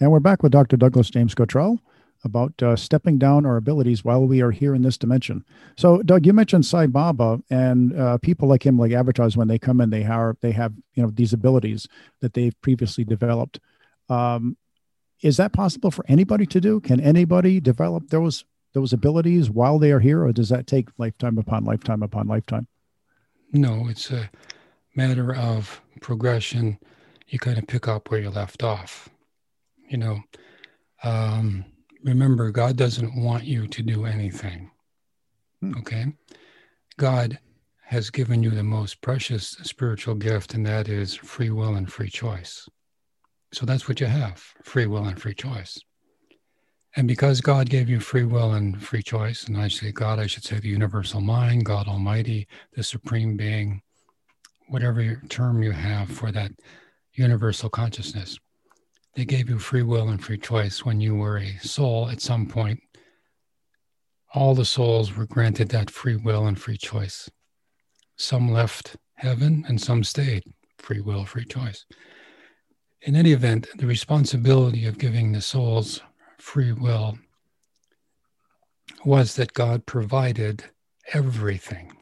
And 0.00 0.12
we're 0.12 0.20
back 0.20 0.42
with 0.42 0.52
Dr. 0.52 0.76
Douglas 0.76 1.10
James 1.10 1.34
Cottrell 1.34 1.80
about 2.22 2.60
uh, 2.62 2.76
stepping 2.76 3.18
down 3.18 3.46
our 3.46 3.56
abilities 3.56 4.04
while 4.04 4.26
we 4.26 4.42
are 4.42 4.50
here 4.50 4.74
in 4.74 4.82
this 4.82 4.98
dimension. 4.98 5.44
So, 5.76 6.02
Doug, 6.02 6.26
you 6.26 6.32
mentioned 6.32 6.66
Sai 6.66 6.86
Baba, 6.86 7.40
and 7.50 7.98
uh, 7.98 8.18
people 8.18 8.48
like 8.48 8.64
him, 8.64 8.78
like 8.78 8.92
avatars 8.92 9.36
when 9.36 9.48
they 9.48 9.58
come 9.58 9.80
in, 9.80 9.90
they 9.90 10.02
have 10.02 10.36
they 10.40 10.52
have 10.52 10.72
you 10.94 11.02
know 11.02 11.10
these 11.10 11.32
abilities 11.32 11.86
that 12.20 12.34
they've 12.34 12.58
previously 12.60 13.04
developed. 13.04 13.60
Um, 14.08 14.56
is 15.22 15.36
that 15.38 15.52
possible 15.52 15.90
for 15.90 16.04
anybody 16.08 16.46
to 16.46 16.60
do? 16.60 16.80
Can 16.80 17.00
anybody 17.00 17.60
develop 17.60 18.08
those 18.08 18.44
those 18.74 18.92
abilities 18.92 19.48
while 19.48 19.78
they 19.78 19.92
are 19.92 20.00
here, 20.00 20.24
or 20.24 20.32
does 20.32 20.50
that 20.50 20.66
take 20.66 20.88
lifetime 20.98 21.38
upon 21.38 21.64
lifetime 21.64 22.02
upon 22.02 22.26
lifetime? 22.26 22.66
No, 23.52 23.88
it's 23.88 24.10
a 24.10 24.30
matter 24.94 25.34
of 25.34 25.80
progression. 26.00 26.78
You 27.28 27.38
kind 27.38 27.58
of 27.58 27.66
pick 27.66 27.88
up 27.88 28.10
where 28.10 28.20
you 28.20 28.30
left 28.30 28.62
off. 28.62 29.08
You 29.88 29.98
know, 29.98 30.20
um, 31.02 31.64
remember, 32.02 32.50
God 32.50 32.76
doesn't 32.76 33.22
want 33.22 33.44
you 33.44 33.66
to 33.66 33.82
do 33.82 34.04
anything. 34.04 34.70
Hmm. 35.60 35.78
Okay? 35.78 36.06
God 36.98 37.38
has 37.84 38.10
given 38.10 38.42
you 38.42 38.50
the 38.50 38.64
most 38.64 39.00
precious 39.00 39.48
spiritual 39.62 40.16
gift, 40.16 40.54
and 40.54 40.66
that 40.66 40.88
is 40.88 41.14
free 41.14 41.50
will 41.50 41.76
and 41.76 41.90
free 41.92 42.10
choice. 42.10 42.68
So 43.52 43.64
that's 43.64 43.88
what 43.88 44.00
you 44.00 44.06
have 44.06 44.38
free 44.62 44.86
will 44.86 45.04
and 45.04 45.20
free 45.20 45.34
choice. 45.34 45.80
And 46.96 47.06
because 47.06 47.40
God 47.40 47.68
gave 47.68 47.88
you 47.88 48.00
free 48.00 48.24
will 48.24 48.54
and 48.54 48.82
free 48.82 49.02
choice, 49.02 49.44
and 49.44 49.56
I 49.56 49.68
say 49.68 49.92
God, 49.92 50.18
I 50.18 50.26
should 50.26 50.44
say 50.44 50.58
the 50.58 50.68
universal 50.68 51.20
mind, 51.20 51.66
God 51.66 51.86
Almighty, 51.86 52.48
the 52.72 52.82
supreme 52.82 53.36
being, 53.36 53.82
whatever 54.68 55.20
term 55.28 55.62
you 55.62 55.72
have 55.72 56.08
for 56.08 56.32
that 56.32 56.52
universal 57.12 57.68
consciousness, 57.68 58.38
they 59.16 59.24
gave 59.24 59.48
you 59.48 59.58
free 59.58 59.82
will 59.82 60.10
and 60.10 60.22
free 60.22 60.36
choice 60.36 60.84
when 60.84 61.00
you 61.00 61.14
were 61.14 61.38
a 61.38 61.58
soul 61.58 62.10
at 62.10 62.20
some 62.20 62.46
point. 62.46 62.80
All 64.34 64.54
the 64.54 64.66
souls 64.66 65.16
were 65.16 65.26
granted 65.26 65.70
that 65.70 65.90
free 65.90 66.16
will 66.16 66.46
and 66.46 66.60
free 66.60 66.76
choice. 66.76 67.30
Some 68.16 68.52
left 68.52 68.96
heaven 69.14 69.64
and 69.66 69.80
some 69.80 70.04
stayed. 70.04 70.42
Free 70.78 71.00
will, 71.00 71.24
free 71.24 71.46
choice. 71.46 71.86
In 73.00 73.16
any 73.16 73.32
event, 73.32 73.68
the 73.76 73.86
responsibility 73.86 74.84
of 74.84 74.98
giving 74.98 75.32
the 75.32 75.40
souls 75.40 76.02
free 76.38 76.72
will 76.72 77.18
was 79.04 79.36
that 79.36 79.54
God 79.54 79.86
provided 79.86 80.64
everything. 81.14 81.92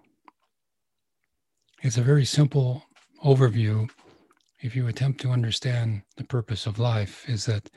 It's 1.82 1.98
a 1.98 2.02
very 2.02 2.24
simple 2.24 2.84
overview. 3.24 3.88
If 4.64 4.74
you 4.74 4.88
attempt 4.88 5.20
to 5.20 5.30
understand 5.30 6.04
the 6.16 6.24
purpose 6.24 6.64
of 6.64 6.78
life, 6.78 7.28
is 7.28 7.44
that 7.44 7.68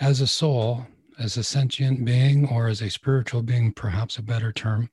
as 0.00 0.20
a 0.20 0.26
soul, 0.26 0.86
as 1.18 1.38
a 1.38 1.42
sentient 1.42 2.04
being, 2.04 2.46
or 2.46 2.68
as 2.68 2.82
a 2.82 2.90
spiritual 2.90 3.40
being, 3.40 3.72
perhaps 3.72 4.18
a 4.18 4.22
better 4.22 4.52
term, 4.52 4.90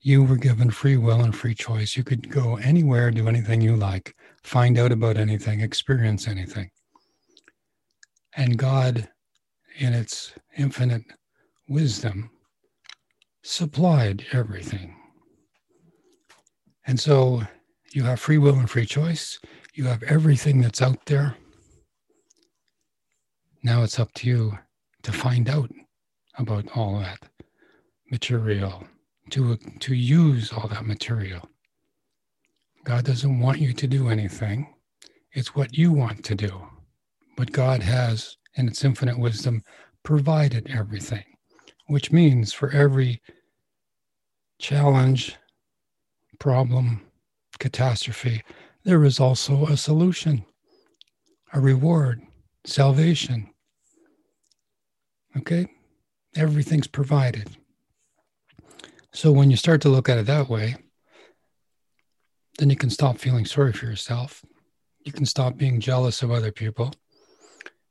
you 0.00 0.24
were 0.24 0.38
given 0.38 0.70
free 0.70 0.96
will 0.96 1.20
and 1.20 1.36
free 1.36 1.54
choice. 1.54 1.98
You 1.98 2.02
could 2.02 2.30
go 2.30 2.56
anywhere, 2.56 3.10
do 3.10 3.28
anything 3.28 3.60
you 3.60 3.76
like, 3.76 4.16
find 4.42 4.78
out 4.78 4.90
about 4.90 5.18
anything, 5.18 5.60
experience 5.60 6.26
anything. 6.26 6.70
And 8.34 8.56
God, 8.56 9.06
in 9.76 9.92
its 9.92 10.32
infinite 10.56 11.04
wisdom, 11.68 12.30
supplied 13.42 14.24
everything. 14.32 14.96
And 16.86 16.98
so 16.98 17.42
you 17.92 18.04
have 18.04 18.18
free 18.18 18.38
will 18.38 18.58
and 18.58 18.70
free 18.70 18.86
choice. 18.86 19.38
You 19.78 19.84
have 19.84 20.02
everything 20.02 20.60
that's 20.60 20.82
out 20.82 21.06
there. 21.06 21.36
Now 23.62 23.84
it's 23.84 24.00
up 24.00 24.12
to 24.14 24.26
you 24.26 24.58
to 25.04 25.12
find 25.12 25.48
out 25.48 25.70
about 26.36 26.66
all 26.76 26.98
that. 26.98 27.20
material, 28.10 28.84
to, 29.30 29.56
to 29.78 29.94
use 29.94 30.52
all 30.52 30.66
that 30.66 30.84
material. 30.84 31.48
God 32.82 33.04
doesn't 33.04 33.38
want 33.38 33.60
you 33.60 33.72
to 33.72 33.86
do 33.86 34.08
anything. 34.08 34.74
It's 35.32 35.54
what 35.54 35.78
you 35.78 35.92
want 35.92 36.24
to 36.24 36.34
do. 36.34 36.60
But 37.36 37.52
God 37.52 37.80
has, 37.80 38.36
in 38.56 38.66
its 38.66 38.84
infinite 38.84 39.16
wisdom, 39.16 39.62
provided 40.02 40.68
everything, 40.70 41.24
which 41.86 42.10
means 42.10 42.52
for 42.52 42.70
every 42.70 43.22
challenge, 44.58 45.36
problem, 46.40 47.02
catastrophe, 47.60 48.42
there 48.88 49.04
is 49.04 49.20
also 49.20 49.66
a 49.66 49.76
solution, 49.76 50.46
a 51.52 51.60
reward, 51.60 52.22
salvation. 52.64 53.50
Okay? 55.36 55.66
Everything's 56.34 56.86
provided. 56.86 57.54
So 59.12 59.30
when 59.30 59.50
you 59.50 59.58
start 59.58 59.82
to 59.82 59.90
look 59.90 60.08
at 60.08 60.16
it 60.16 60.24
that 60.24 60.48
way, 60.48 60.76
then 62.58 62.70
you 62.70 62.76
can 62.76 62.88
stop 62.88 63.18
feeling 63.18 63.44
sorry 63.44 63.74
for 63.74 63.84
yourself. 63.84 64.42
You 65.04 65.12
can 65.12 65.26
stop 65.26 65.58
being 65.58 65.80
jealous 65.80 66.22
of 66.22 66.30
other 66.30 66.50
people. 66.50 66.94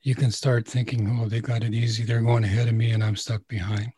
You 0.02 0.16
can 0.16 0.32
start 0.32 0.68
thinking, 0.68 1.20
oh, 1.22 1.30
they 1.30 1.42
got 1.42 1.64
it 1.64 1.76
easy. 1.76 2.06
They're 2.06 2.22
going 2.22 2.44
ahead 2.44 2.70
of 2.70 2.74
me 2.74 2.90
and 2.90 3.04
I'm 3.04 3.16
stuck 3.16 3.48
behind. 3.48 3.92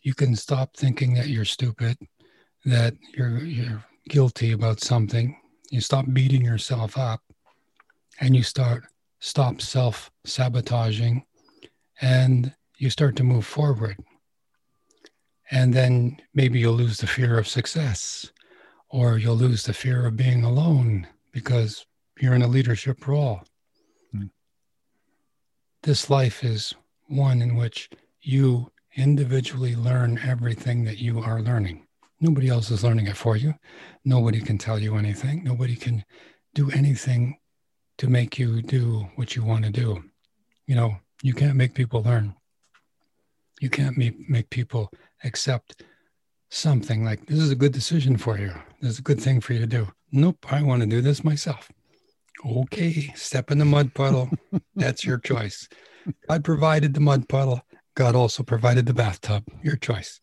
You 0.00 0.14
can 0.14 0.34
stop 0.34 0.78
thinking 0.78 1.12
that 1.12 1.28
you're 1.28 1.44
stupid, 1.44 1.98
that 2.64 2.94
you're, 3.14 3.44
you're 3.44 3.84
guilty 4.08 4.52
about 4.52 4.80
something. 4.80 5.36
You 5.70 5.80
stop 5.80 6.06
beating 6.12 6.44
yourself 6.44 6.96
up 6.96 7.22
and 8.20 8.36
you 8.36 8.42
start 8.42 8.84
stop 9.20 9.60
self 9.60 10.10
sabotaging 10.24 11.24
and 12.00 12.54
you 12.78 12.90
start 12.90 13.16
to 13.16 13.24
move 13.24 13.46
forward. 13.46 13.96
And 15.50 15.72
then 15.72 16.20
maybe 16.34 16.58
you'll 16.58 16.74
lose 16.74 16.98
the 16.98 17.06
fear 17.06 17.38
of 17.38 17.48
success 17.48 18.30
or 18.88 19.18
you'll 19.18 19.36
lose 19.36 19.64
the 19.64 19.72
fear 19.72 20.06
of 20.06 20.16
being 20.16 20.44
alone 20.44 21.06
because 21.32 21.86
you're 22.20 22.34
in 22.34 22.42
a 22.42 22.48
leadership 22.48 23.06
role. 23.06 23.42
Mm. 24.14 24.30
This 25.82 26.10
life 26.10 26.42
is 26.42 26.74
one 27.08 27.42
in 27.42 27.56
which 27.56 27.90
you 28.20 28.70
individually 28.96 29.76
learn 29.76 30.18
everything 30.18 30.84
that 30.84 30.98
you 30.98 31.20
are 31.20 31.42
learning. 31.42 31.85
Nobody 32.20 32.48
else 32.48 32.70
is 32.70 32.82
learning 32.82 33.06
it 33.06 33.16
for 33.16 33.36
you. 33.36 33.54
Nobody 34.04 34.40
can 34.40 34.58
tell 34.58 34.78
you 34.78 34.96
anything. 34.96 35.44
Nobody 35.44 35.76
can 35.76 36.04
do 36.54 36.70
anything 36.70 37.38
to 37.98 38.08
make 38.08 38.38
you 38.38 38.62
do 38.62 39.08
what 39.16 39.36
you 39.36 39.42
want 39.42 39.64
to 39.64 39.70
do. 39.70 40.02
You 40.66 40.76
know, 40.76 40.96
you 41.22 41.34
can't 41.34 41.56
make 41.56 41.74
people 41.74 42.02
learn. 42.02 42.34
You 43.60 43.70
can't 43.70 43.96
make, 43.96 44.28
make 44.28 44.50
people 44.50 44.90
accept 45.24 45.82
something 46.50 47.04
like 47.04 47.26
this 47.26 47.38
is 47.38 47.50
a 47.50 47.56
good 47.56 47.72
decision 47.72 48.16
for 48.16 48.38
you. 48.38 48.52
This 48.80 48.92
is 48.92 48.98
a 48.98 49.02
good 49.02 49.20
thing 49.20 49.40
for 49.40 49.52
you 49.52 49.60
to 49.60 49.66
do. 49.66 49.88
Nope, 50.12 50.52
I 50.52 50.62
want 50.62 50.80
to 50.80 50.86
do 50.86 51.00
this 51.00 51.24
myself. 51.24 51.70
Okay, 52.44 53.12
step 53.14 53.50
in 53.50 53.58
the 53.58 53.64
mud 53.64 53.94
puddle. 53.94 54.30
That's 54.76 55.04
your 55.04 55.18
choice. 55.18 55.68
God 56.28 56.44
provided 56.44 56.94
the 56.94 57.00
mud 57.00 57.28
puddle. 57.28 57.62
God 57.94 58.14
also 58.14 58.42
provided 58.42 58.86
the 58.86 58.94
bathtub. 58.94 59.44
Your 59.62 59.76
choice. 59.76 60.20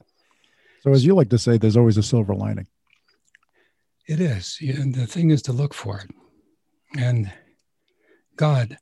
So, 0.84 0.92
as 0.92 1.06
you 1.06 1.16
like 1.16 1.30
to 1.30 1.38
say, 1.38 1.58
there's 1.58 1.78
always 1.78 1.96
a 1.98 2.04
silver 2.04 2.36
lining. 2.36 2.68
It 4.06 4.20
is. 4.20 4.58
And 4.60 4.94
the 4.94 5.08
thing 5.08 5.32
is 5.32 5.42
to 5.44 5.54
look 5.54 5.74
for 5.74 5.98
it. 6.00 6.12
And 7.00 7.32
God 8.36 8.78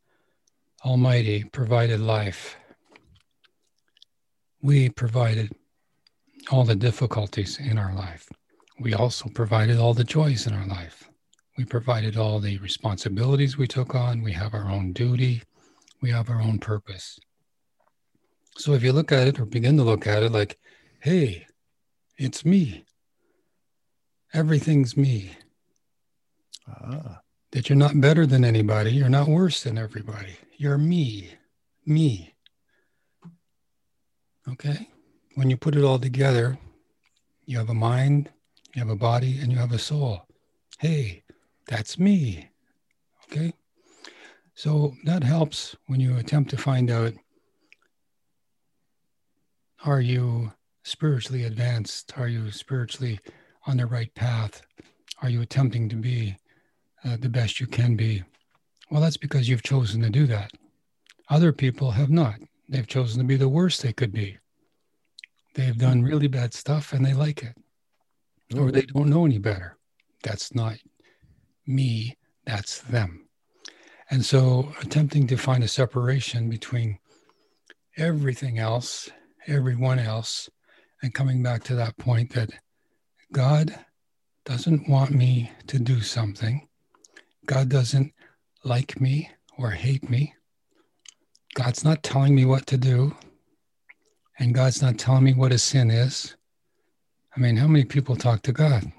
Almighty 0.83 1.43
provided 1.43 1.99
life. 1.99 2.57
We 4.63 4.89
provided 4.89 5.51
all 6.49 6.63
the 6.63 6.75
difficulties 6.75 7.59
in 7.59 7.77
our 7.77 7.93
life. 7.93 8.27
We 8.79 8.95
also 8.95 9.29
provided 9.29 9.77
all 9.77 9.93
the 9.93 10.03
joys 10.03 10.47
in 10.47 10.53
our 10.53 10.65
life. 10.65 11.07
We 11.55 11.65
provided 11.65 12.17
all 12.17 12.39
the 12.39 12.57
responsibilities 12.57 13.59
we 13.59 13.67
took 13.67 13.93
on. 13.93 14.23
We 14.23 14.31
have 14.31 14.55
our 14.55 14.71
own 14.71 14.93
duty. 14.93 15.43
We 16.01 16.09
have 16.09 16.31
our 16.31 16.41
own 16.41 16.57
purpose. 16.57 17.19
So 18.57 18.73
if 18.73 18.81
you 18.81 18.91
look 18.91 19.11
at 19.11 19.27
it 19.27 19.39
or 19.39 19.45
begin 19.45 19.77
to 19.77 19.83
look 19.83 20.07
at 20.07 20.23
it 20.23 20.31
like, 20.31 20.57
hey, 20.99 21.45
it's 22.21 22.45
me. 22.45 22.85
Everything's 24.31 24.95
me. 24.95 25.31
Ah. 26.67 27.21
That 27.51 27.67
you're 27.67 27.77
not 27.77 27.99
better 27.99 28.27
than 28.27 28.45
anybody. 28.45 28.91
You're 28.91 29.09
not 29.09 29.27
worse 29.27 29.63
than 29.63 29.77
everybody. 29.77 30.37
You're 30.55 30.77
me. 30.77 31.31
Me. 31.85 32.33
Okay? 34.47 34.87
When 35.35 35.49
you 35.49 35.57
put 35.57 35.75
it 35.75 35.83
all 35.83 35.97
together, 35.97 36.57
you 37.45 37.57
have 37.57 37.69
a 37.69 37.73
mind, 37.73 38.29
you 38.75 38.81
have 38.81 38.91
a 38.91 38.95
body, 38.95 39.39
and 39.39 39.51
you 39.51 39.57
have 39.57 39.73
a 39.73 39.79
soul. 39.79 40.21
Hey, 40.79 41.23
that's 41.67 41.97
me. 41.97 42.51
Okay? 43.25 43.51
So 44.53 44.93
that 45.05 45.23
helps 45.23 45.75
when 45.87 45.99
you 45.99 46.17
attempt 46.17 46.51
to 46.51 46.57
find 46.57 46.91
out 46.91 47.13
are 49.83 49.99
you 49.99 50.53
spiritually 50.83 51.43
advanced? 51.43 52.13
Are 52.17 52.27
you 52.27 52.51
spiritually 52.51 53.19
on 53.67 53.77
the 53.77 53.85
right 53.85 54.13
path? 54.15 54.61
Are 55.21 55.29
you 55.29 55.41
attempting 55.41 55.89
to 55.89 55.95
be 55.95 56.37
uh, 57.03 57.17
the 57.19 57.29
best 57.29 57.59
you 57.59 57.67
can 57.67 57.95
be? 57.95 58.23
Well, 58.89 59.01
that's 59.01 59.17
because 59.17 59.47
you've 59.47 59.63
chosen 59.63 60.01
to 60.01 60.09
do 60.09 60.27
that. 60.27 60.51
Other 61.29 61.53
people 61.53 61.91
have 61.91 62.09
not. 62.09 62.35
They've 62.67 62.87
chosen 62.87 63.19
to 63.19 63.25
be 63.25 63.37
the 63.37 63.49
worst 63.49 63.81
they 63.81 63.93
could 63.93 64.11
be. 64.11 64.37
They've 65.55 65.77
done 65.77 66.01
really 66.01 66.27
bad 66.27 66.53
stuff 66.53 66.93
and 66.93 67.05
they 67.05 67.13
like 67.13 67.43
it, 67.43 67.55
or 68.57 68.71
they 68.71 68.83
don't 68.83 69.09
know 69.09 69.25
any 69.25 69.37
better. 69.37 69.77
That's 70.23 70.55
not 70.55 70.77
me, 71.67 72.17
that's 72.45 72.79
them. 72.79 73.27
And 74.09 74.25
so, 74.25 74.73
attempting 74.81 75.27
to 75.27 75.37
find 75.37 75.63
a 75.63 75.69
separation 75.69 76.49
between 76.49 76.99
everything 77.97 78.59
else, 78.59 79.09
everyone 79.47 79.99
else, 79.99 80.49
and 81.01 81.13
coming 81.13 81.41
back 81.41 81.63
to 81.63 81.75
that 81.75 81.97
point 81.97 82.33
that 82.33 82.51
God 83.31 83.75
doesn't 84.45 84.89
want 84.89 85.11
me 85.11 85.51
to 85.67 85.79
do 85.79 86.01
something. 86.01 86.67
God 87.45 87.69
doesn't 87.69 88.13
like 88.63 88.99
me 88.99 89.29
or 89.57 89.71
hate 89.71 90.09
me. 90.09 90.33
God's 91.53 91.83
not 91.83 92.03
telling 92.03 92.35
me 92.35 92.45
what 92.45 92.65
to 92.67 92.77
do. 92.77 93.15
And 94.39 94.55
God's 94.55 94.81
not 94.81 94.97
telling 94.97 95.23
me 95.23 95.33
what 95.33 95.51
a 95.51 95.57
sin 95.57 95.91
is. 95.91 96.35
I 97.35 97.39
mean, 97.39 97.57
how 97.57 97.67
many 97.67 97.85
people 97.85 98.15
talk 98.15 98.41
to 98.43 98.51
God? 98.51 98.91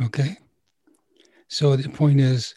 Okay. 0.00 0.36
So 1.48 1.74
the 1.76 1.88
point 1.88 2.20
is, 2.20 2.54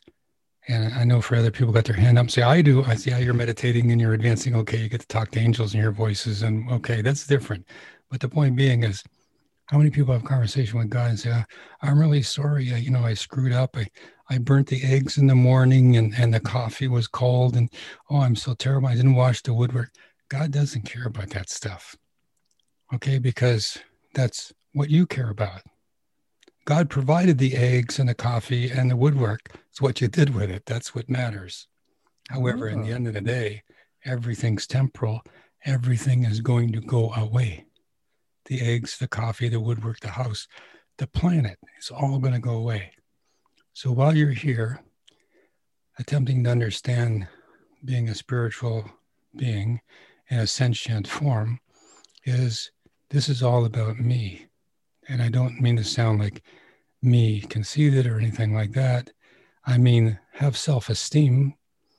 and 0.68 0.94
I 0.94 1.04
know 1.04 1.22
for 1.22 1.36
other 1.36 1.52
people 1.52 1.74
got 1.74 1.86
their 1.86 1.96
hand 1.96 2.20
up, 2.20 2.30
say, 2.30 2.44
I 2.44 2.62
do. 2.62 2.84
I 2.84 2.96
see 2.96 3.12
how 3.12 3.18
you're 3.18 3.34
meditating 3.34 3.92
and 3.92 4.00
you're 4.00 4.14
advancing. 4.14 4.56
Okay, 4.56 4.78
you 4.78 4.90
get 4.90 5.02
to 5.02 5.08
talk 5.08 5.32
to 5.32 5.40
angels 5.40 5.74
and 5.74 5.82
hear 5.82 5.92
voices. 5.92 6.44
And 6.44 6.70
okay, 6.72 7.02
that's 7.02 7.26
different. 7.26 7.66
But 8.10 8.20
the 8.20 8.30
point 8.30 8.56
being 8.56 8.84
is, 8.84 9.04
how 9.72 9.78
many 9.78 9.90
people 9.90 10.14
have 10.14 10.26
conversation 10.26 10.78
with 10.78 10.90
God 10.90 11.12
and 11.12 11.20
say, 11.20 11.32
ah, 11.34 11.46
I'm 11.82 11.98
really 11.98 12.22
sorry. 12.22 12.74
I, 12.74 12.78
you 12.78 12.92
know, 12.92 13.06
I 13.06 13.14
screwed 13.14 13.54
up. 13.54 13.78
I, 13.78 13.88
I 14.30 14.38
burnt 14.38 14.68
the 14.68 14.84
eggs 14.84 15.18
in 15.18 15.28
the 15.28 15.36
morning 15.36 15.96
and, 15.96 16.14
and 16.18 16.34
the 16.34 16.42
coffee 16.42 16.90
was 16.90 17.08
cold. 17.08 17.56
And 17.56 17.70
oh, 18.10 18.20
I'm 18.20 18.36
so 18.36 18.54
terrible. 18.54 18.90
I 18.90 18.96
didn't 18.96 19.16
wash 19.16 19.42
the 19.42 19.54
woodwork. 19.54 19.92
God 20.28 20.52
doesn't 20.52 20.82
care 20.82 21.06
about 21.06 21.30
that 21.30 21.50
stuff. 21.50 21.96
Okay, 22.94 23.18
because 23.18 23.78
that's 24.14 24.52
what 24.74 24.90
you 24.90 25.06
care 25.06 25.30
about. 25.30 25.62
God 26.66 26.90
provided 26.90 27.38
the 27.38 27.56
eggs 27.56 27.98
and 27.98 28.08
the 28.08 28.14
coffee 28.14 28.70
and 28.70 28.90
the 28.90 28.96
woodwork. 28.96 29.58
It's 29.70 29.82
what 29.82 30.00
you 30.00 30.08
did 30.08 30.36
with 30.36 30.52
it. 30.52 30.66
That's 30.66 30.94
what 30.94 31.10
matters. 31.10 31.68
However, 32.30 32.70
in 32.70 32.84
the 32.84 32.92
ah. 32.92 32.96
end 32.96 33.08
of 33.08 33.14
the 33.14 33.22
day, 33.22 33.64
everything's 34.06 34.68
temporal. 34.68 35.22
Everything 35.66 36.24
is 36.24 36.40
going 36.40 36.72
to 36.74 36.82
go 36.82 37.14
away. 37.14 37.66
The 38.46 38.62
eggs, 38.62 38.98
the 38.98 39.08
coffee, 39.08 39.50
the 39.50 39.60
woodwork, 39.60 40.00
the 40.00 40.10
house, 40.10 40.48
the 40.98 41.08
planet 41.08 41.58
is 41.80 41.90
all 41.90 42.20
going 42.20 42.34
to 42.34 42.40
go 42.40 42.56
away. 42.56 42.92
So 43.74 43.92
while 43.92 44.16
you're 44.16 44.32
here, 44.32 44.82
attempting 45.98 46.44
to 46.44 46.52
understand 46.52 47.28
being 47.84 48.10
a 48.10 48.16
spiritual 48.16 48.90
being 49.36 49.82
in 50.30 50.40
a 50.40 50.48
sentient 50.48 51.08
form, 51.08 51.60
is 52.24 52.72
this 53.10 53.30
is 53.30 53.42
all 53.42 53.66
about 53.66 54.00
me 54.00 54.48
and 55.12 55.22
I 55.22 55.28
don't 55.28 55.60
mean 55.60 55.76
to 55.76 55.84
sound 55.84 56.20
like 56.20 56.42
me 57.02 57.42
conceited 57.42 58.08
or 58.08 58.18
anything 58.18 58.54
like 58.54 58.72
that. 58.72 59.12
I 59.66 59.78
mean, 59.78 60.18
have 60.34 60.56
self 60.56 60.90
esteem, 60.90 61.56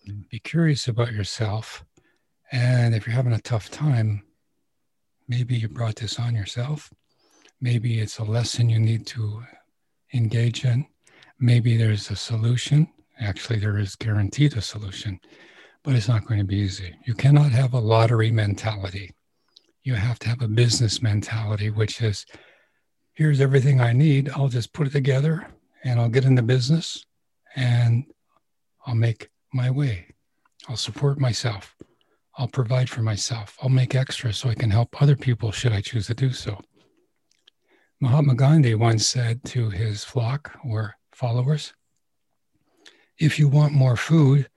mm. 0.08 0.28
be 0.30 0.38
curious 0.38 0.88
about 0.88 1.12
yourself. 1.12 1.84
And 2.50 2.94
if 2.94 3.06
you're 3.06 3.14
having 3.14 3.34
a 3.34 3.40
tough 3.40 3.70
time, 3.70 4.22
maybe 5.28 5.56
you 5.56 5.68
brought 5.68 5.96
this 5.96 6.18
on 6.18 6.34
yourself. 6.34 6.90
Maybe 7.60 8.00
it's 8.00 8.18
a 8.18 8.24
lesson 8.24 8.70
you 8.70 8.78
need 8.80 9.06
to 9.08 9.42
engage 10.14 10.64
in. 10.64 10.86
Maybe 11.38 11.76
there's 11.76 12.10
a 12.10 12.16
solution. 12.16 12.88
Actually, 13.20 13.58
there 13.58 13.78
is 13.78 13.94
guaranteed 13.94 14.56
a 14.56 14.62
solution, 14.62 15.20
but 15.84 15.94
it's 15.94 16.08
not 16.08 16.26
going 16.26 16.40
to 16.40 16.46
be 16.46 16.56
easy. 16.56 16.94
You 17.04 17.14
cannot 17.14 17.52
have 17.52 17.74
a 17.74 17.78
lottery 17.78 18.30
mentality. 18.30 19.12
you 19.84 19.94
have 19.94 20.18
to 20.20 20.28
have 20.28 20.40
a 20.42 20.48
business 20.48 21.02
mentality, 21.02 21.68
which 21.68 22.00
is 22.00 22.24
here's 23.14 23.40
everything 23.40 23.80
I 23.80 23.92
need. 23.92 24.30
I'll 24.30 24.48
just 24.48 24.72
put 24.72 24.86
it 24.86 24.92
together 24.92 25.46
and 25.84 26.00
I'll 26.00 26.08
get 26.08 26.24
into 26.24 26.42
business 26.42 27.04
and 27.54 28.04
I'll 28.86 28.94
make 28.94 29.28
my 29.52 29.70
way. 29.70 30.06
I'll 30.68 30.76
support 30.76 31.18
myself. 31.18 31.76
I'll 32.36 32.48
provide 32.48 32.88
for 32.88 33.02
myself. 33.02 33.58
I'll 33.62 33.68
make 33.68 33.94
extra 33.94 34.32
so 34.32 34.48
I 34.48 34.54
can 34.54 34.70
help 34.70 35.00
other 35.02 35.16
people 35.16 35.52
should 35.52 35.72
I 35.72 35.80
choose 35.80 36.06
to 36.06 36.14
do 36.14 36.32
so. 36.32 36.60
Mahatma 38.00 38.34
Gandhi 38.34 38.74
once 38.74 39.06
said 39.06 39.44
to 39.44 39.70
his 39.70 40.02
flock 40.02 40.58
or 40.64 40.96
followers 41.12 41.74
if 43.18 43.38
you 43.38 43.46
want 43.48 43.72
more 43.72 43.96
food, 43.96 44.48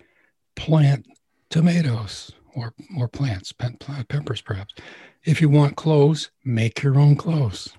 plant 0.56 1.06
tomatoes 1.50 2.32
or, 2.56 2.74
or 2.98 3.08
plants, 3.08 3.52
peppers 3.52 4.42
perhaps. 4.42 4.74
If 5.24 5.42
you 5.42 5.50
want 5.50 5.76
clothes, 5.76 6.32
make 6.44 6.82
your 6.82 6.98
own 6.98 7.16
clothes. 7.16 7.76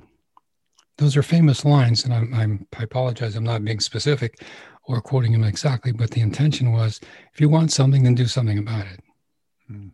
Those 0.98 1.16
are 1.16 1.22
famous 1.22 1.64
lines, 1.64 2.04
and 2.04 2.14
I'm, 2.14 2.32
I'm, 2.34 2.66
i 2.78 2.82
apologize, 2.82 3.36
I'm 3.36 3.44
not 3.44 3.64
being 3.64 3.80
specific 3.80 4.42
or 4.84 5.00
quoting 5.00 5.34
him 5.34 5.44
exactly, 5.44 5.92
but 5.92 6.10
the 6.10 6.20
intention 6.20 6.72
was 6.72 7.00
if 7.34 7.40
you 7.40 7.48
want 7.48 7.72
something, 7.72 8.02
then 8.02 8.14
do 8.14 8.26
something 8.26 8.58
about 8.58 8.86
it. 8.86 9.00
Hmm. 9.66 9.88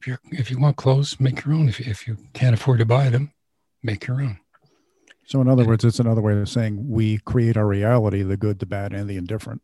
If, 0.00 0.06
you 0.06 0.18
if 0.30 0.50
you 0.50 0.58
want 0.58 0.76
clothes, 0.76 1.18
make 1.18 1.44
your 1.44 1.54
own. 1.54 1.68
If, 1.68 1.80
if 1.80 2.06
you 2.06 2.18
can't 2.34 2.54
afford 2.54 2.78
to 2.80 2.84
buy 2.84 3.08
them, 3.08 3.32
make 3.82 4.06
your 4.06 4.20
own. 4.20 4.38
So, 5.26 5.40
in 5.40 5.48
other 5.48 5.64
words, 5.64 5.84
it's 5.84 5.98
another 5.98 6.20
way 6.20 6.38
of 6.38 6.48
saying 6.48 6.88
we 6.88 7.18
create 7.18 7.56
our 7.56 7.66
reality 7.66 8.22
the 8.22 8.36
good, 8.36 8.58
the 8.58 8.66
bad, 8.66 8.92
and 8.92 9.08
the 9.08 9.16
indifferent. 9.16 9.62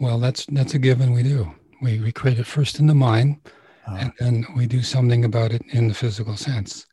Well, 0.00 0.18
that's 0.18 0.46
that's 0.46 0.74
a 0.74 0.78
given 0.78 1.12
we 1.12 1.22
do. 1.22 1.52
We, 1.82 2.00
we 2.00 2.12
create 2.12 2.38
it 2.38 2.46
first 2.46 2.80
in 2.80 2.86
the 2.86 2.94
mind, 2.94 3.40
uh, 3.86 3.96
and 4.00 4.12
then 4.18 4.46
we 4.56 4.66
do 4.66 4.82
something 4.82 5.26
about 5.26 5.52
it 5.52 5.62
in 5.70 5.88
the 5.88 5.94
physical 5.94 6.36
sense. 6.36 6.86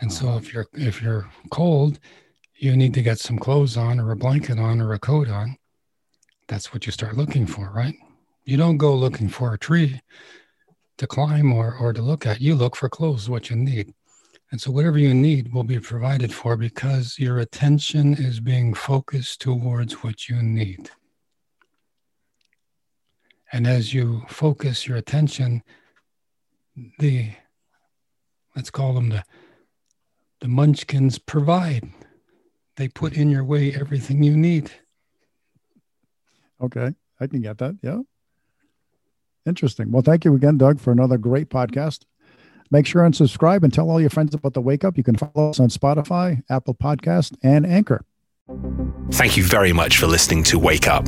And 0.00 0.12
so, 0.12 0.28
uh-huh. 0.28 0.38
if 0.38 0.52
you're 0.52 0.66
if 0.74 1.02
you're 1.02 1.28
cold, 1.50 1.98
you 2.56 2.76
need 2.76 2.94
to 2.94 3.02
get 3.02 3.18
some 3.18 3.38
clothes 3.38 3.76
on, 3.76 4.00
or 4.00 4.10
a 4.10 4.16
blanket 4.16 4.58
on, 4.58 4.80
or 4.80 4.92
a 4.92 4.98
coat 4.98 5.28
on. 5.28 5.56
That's 6.48 6.72
what 6.72 6.86
you 6.86 6.92
start 6.92 7.16
looking 7.16 7.46
for, 7.46 7.70
right? 7.70 7.94
You 8.44 8.56
don't 8.56 8.76
go 8.76 8.94
looking 8.94 9.28
for 9.28 9.54
a 9.54 9.58
tree 9.58 10.00
to 10.98 11.06
climb 11.06 11.52
or 11.52 11.76
or 11.78 11.92
to 11.92 12.02
look 12.02 12.26
at. 12.26 12.40
You 12.40 12.54
look 12.54 12.76
for 12.76 12.88
clothes, 12.88 13.28
what 13.28 13.50
you 13.50 13.56
need. 13.56 13.94
And 14.50 14.60
so, 14.60 14.70
whatever 14.70 14.98
you 14.98 15.14
need 15.14 15.52
will 15.52 15.64
be 15.64 15.80
provided 15.80 16.32
for 16.32 16.56
because 16.56 17.18
your 17.18 17.38
attention 17.38 18.14
is 18.14 18.40
being 18.40 18.74
focused 18.74 19.40
towards 19.40 20.04
what 20.04 20.28
you 20.28 20.42
need. 20.42 20.90
And 23.52 23.66
as 23.66 23.94
you 23.94 24.24
focus 24.28 24.86
your 24.86 24.96
attention, 24.96 25.62
the 26.98 27.30
let's 28.56 28.70
call 28.70 28.94
them 28.94 29.08
the 29.08 29.24
the 30.44 30.50
munchkins 30.50 31.18
provide. 31.18 31.90
They 32.76 32.86
put 32.88 33.14
in 33.14 33.30
your 33.30 33.44
way 33.44 33.72
everything 33.74 34.22
you 34.22 34.36
need. 34.36 34.70
Okay, 36.60 36.90
I 37.18 37.26
can 37.28 37.40
get 37.40 37.56
that. 37.56 37.78
Yeah. 37.82 38.00
Interesting. 39.46 39.90
Well, 39.90 40.02
thank 40.02 40.22
you 40.26 40.34
again, 40.34 40.58
Doug, 40.58 40.80
for 40.80 40.92
another 40.92 41.16
great 41.16 41.48
podcast. 41.48 42.02
Make 42.70 42.86
sure 42.86 43.02
and 43.04 43.16
subscribe 43.16 43.64
and 43.64 43.72
tell 43.72 43.88
all 43.88 44.02
your 44.02 44.10
friends 44.10 44.34
about 44.34 44.52
the 44.52 44.60
Wake 44.60 44.84
Up. 44.84 44.98
You 44.98 45.02
can 45.02 45.16
follow 45.16 45.48
us 45.48 45.60
on 45.60 45.70
Spotify, 45.70 46.42
Apple 46.50 46.74
Podcast, 46.74 47.34
and 47.42 47.64
Anchor. 47.64 48.04
Thank 49.12 49.36
you 49.38 49.44
very 49.44 49.72
much 49.72 49.96
for 49.96 50.06
listening 50.06 50.44
to 50.44 50.58
Wake 50.58 50.86
Up. 50.86 51.06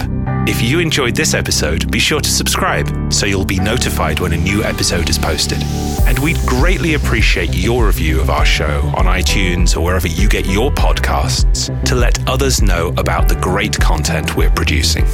If 0.49 0.63
you 0.63 0.81
enjoyed 0.81 1.15
this 1.15 1.35
episode, 1.35 1.91
be 1.91 1.99
sure 1.99 2.23
to 2.23 2.31
subscribe 2.31 3.13
so 3.13 3.27
you'll 3.27 3.45
be 3.45 3.59
notified 3.59 4.21
when 4.21 4.33
a 4.33 4.39
new 4.39 4.65
episode 4.65 5.11
is 5.11 5.19
posted. 5.19 5.63
And 6.07 6.19
we'd 6.21 6.39
greatly 6.47 6.95
appreciate 6.95 7.55
your 7.55 7.89
review 7.89 8.23
of 8.23 8.31
our 8.31 8.47
show 8.47 8.81
on 8.97 9.05
iTunes 9.05 9.77
or 9.77 9.83
wherever 9.83 10.09
you 10.09 10.31
get 10.31 10.47
your 10.47 10.71
podcasts 10.71 11.69
to 11.85 11.95
let 11.95 12.27
others 12.27 12.63
know 12.63 12.95
about 12.97 13.29
the 13.29 13.37
great 13.37 13.79
content 13.79 14.35
we're 14.35 14.49
producing. 14.49 15.05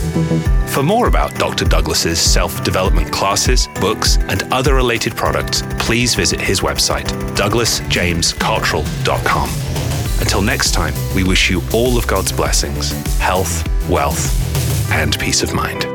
For 0.69 0.85
more 0.85 1.09
about 1.09 1.35
Dr. 1.41 1.65
Douglas's 1.65 2.21
self-development 2.21 3.11
classes, 3.11 3.67
books, 3.81 4.19
and 4.29 4.45
other 4.53 4.77
related 4.77 5.17
products, 5.17 5.65
please 5.81 6.15
visit 6.15 6.41
his 6.41 6.61
website, 6.61 7.09
douglasjamescottrell.com. 7.35 9.92
Until 10.23 10.41
next 10.41 10.71
time, 10.71 10.95
we 11.17 11.25
wish 11.25 11.51
you 11.51 11.61
all 11.75 11.99
of 11.99 12.07
God's 12.07 12.31
blessings, 12.31 12.93
health, 13.19 13.67
wealth, 13.89 14.31
and 14.93 15.19
peace 15.19 15.43
of 15.43 15.53
mind. 15.53 15.92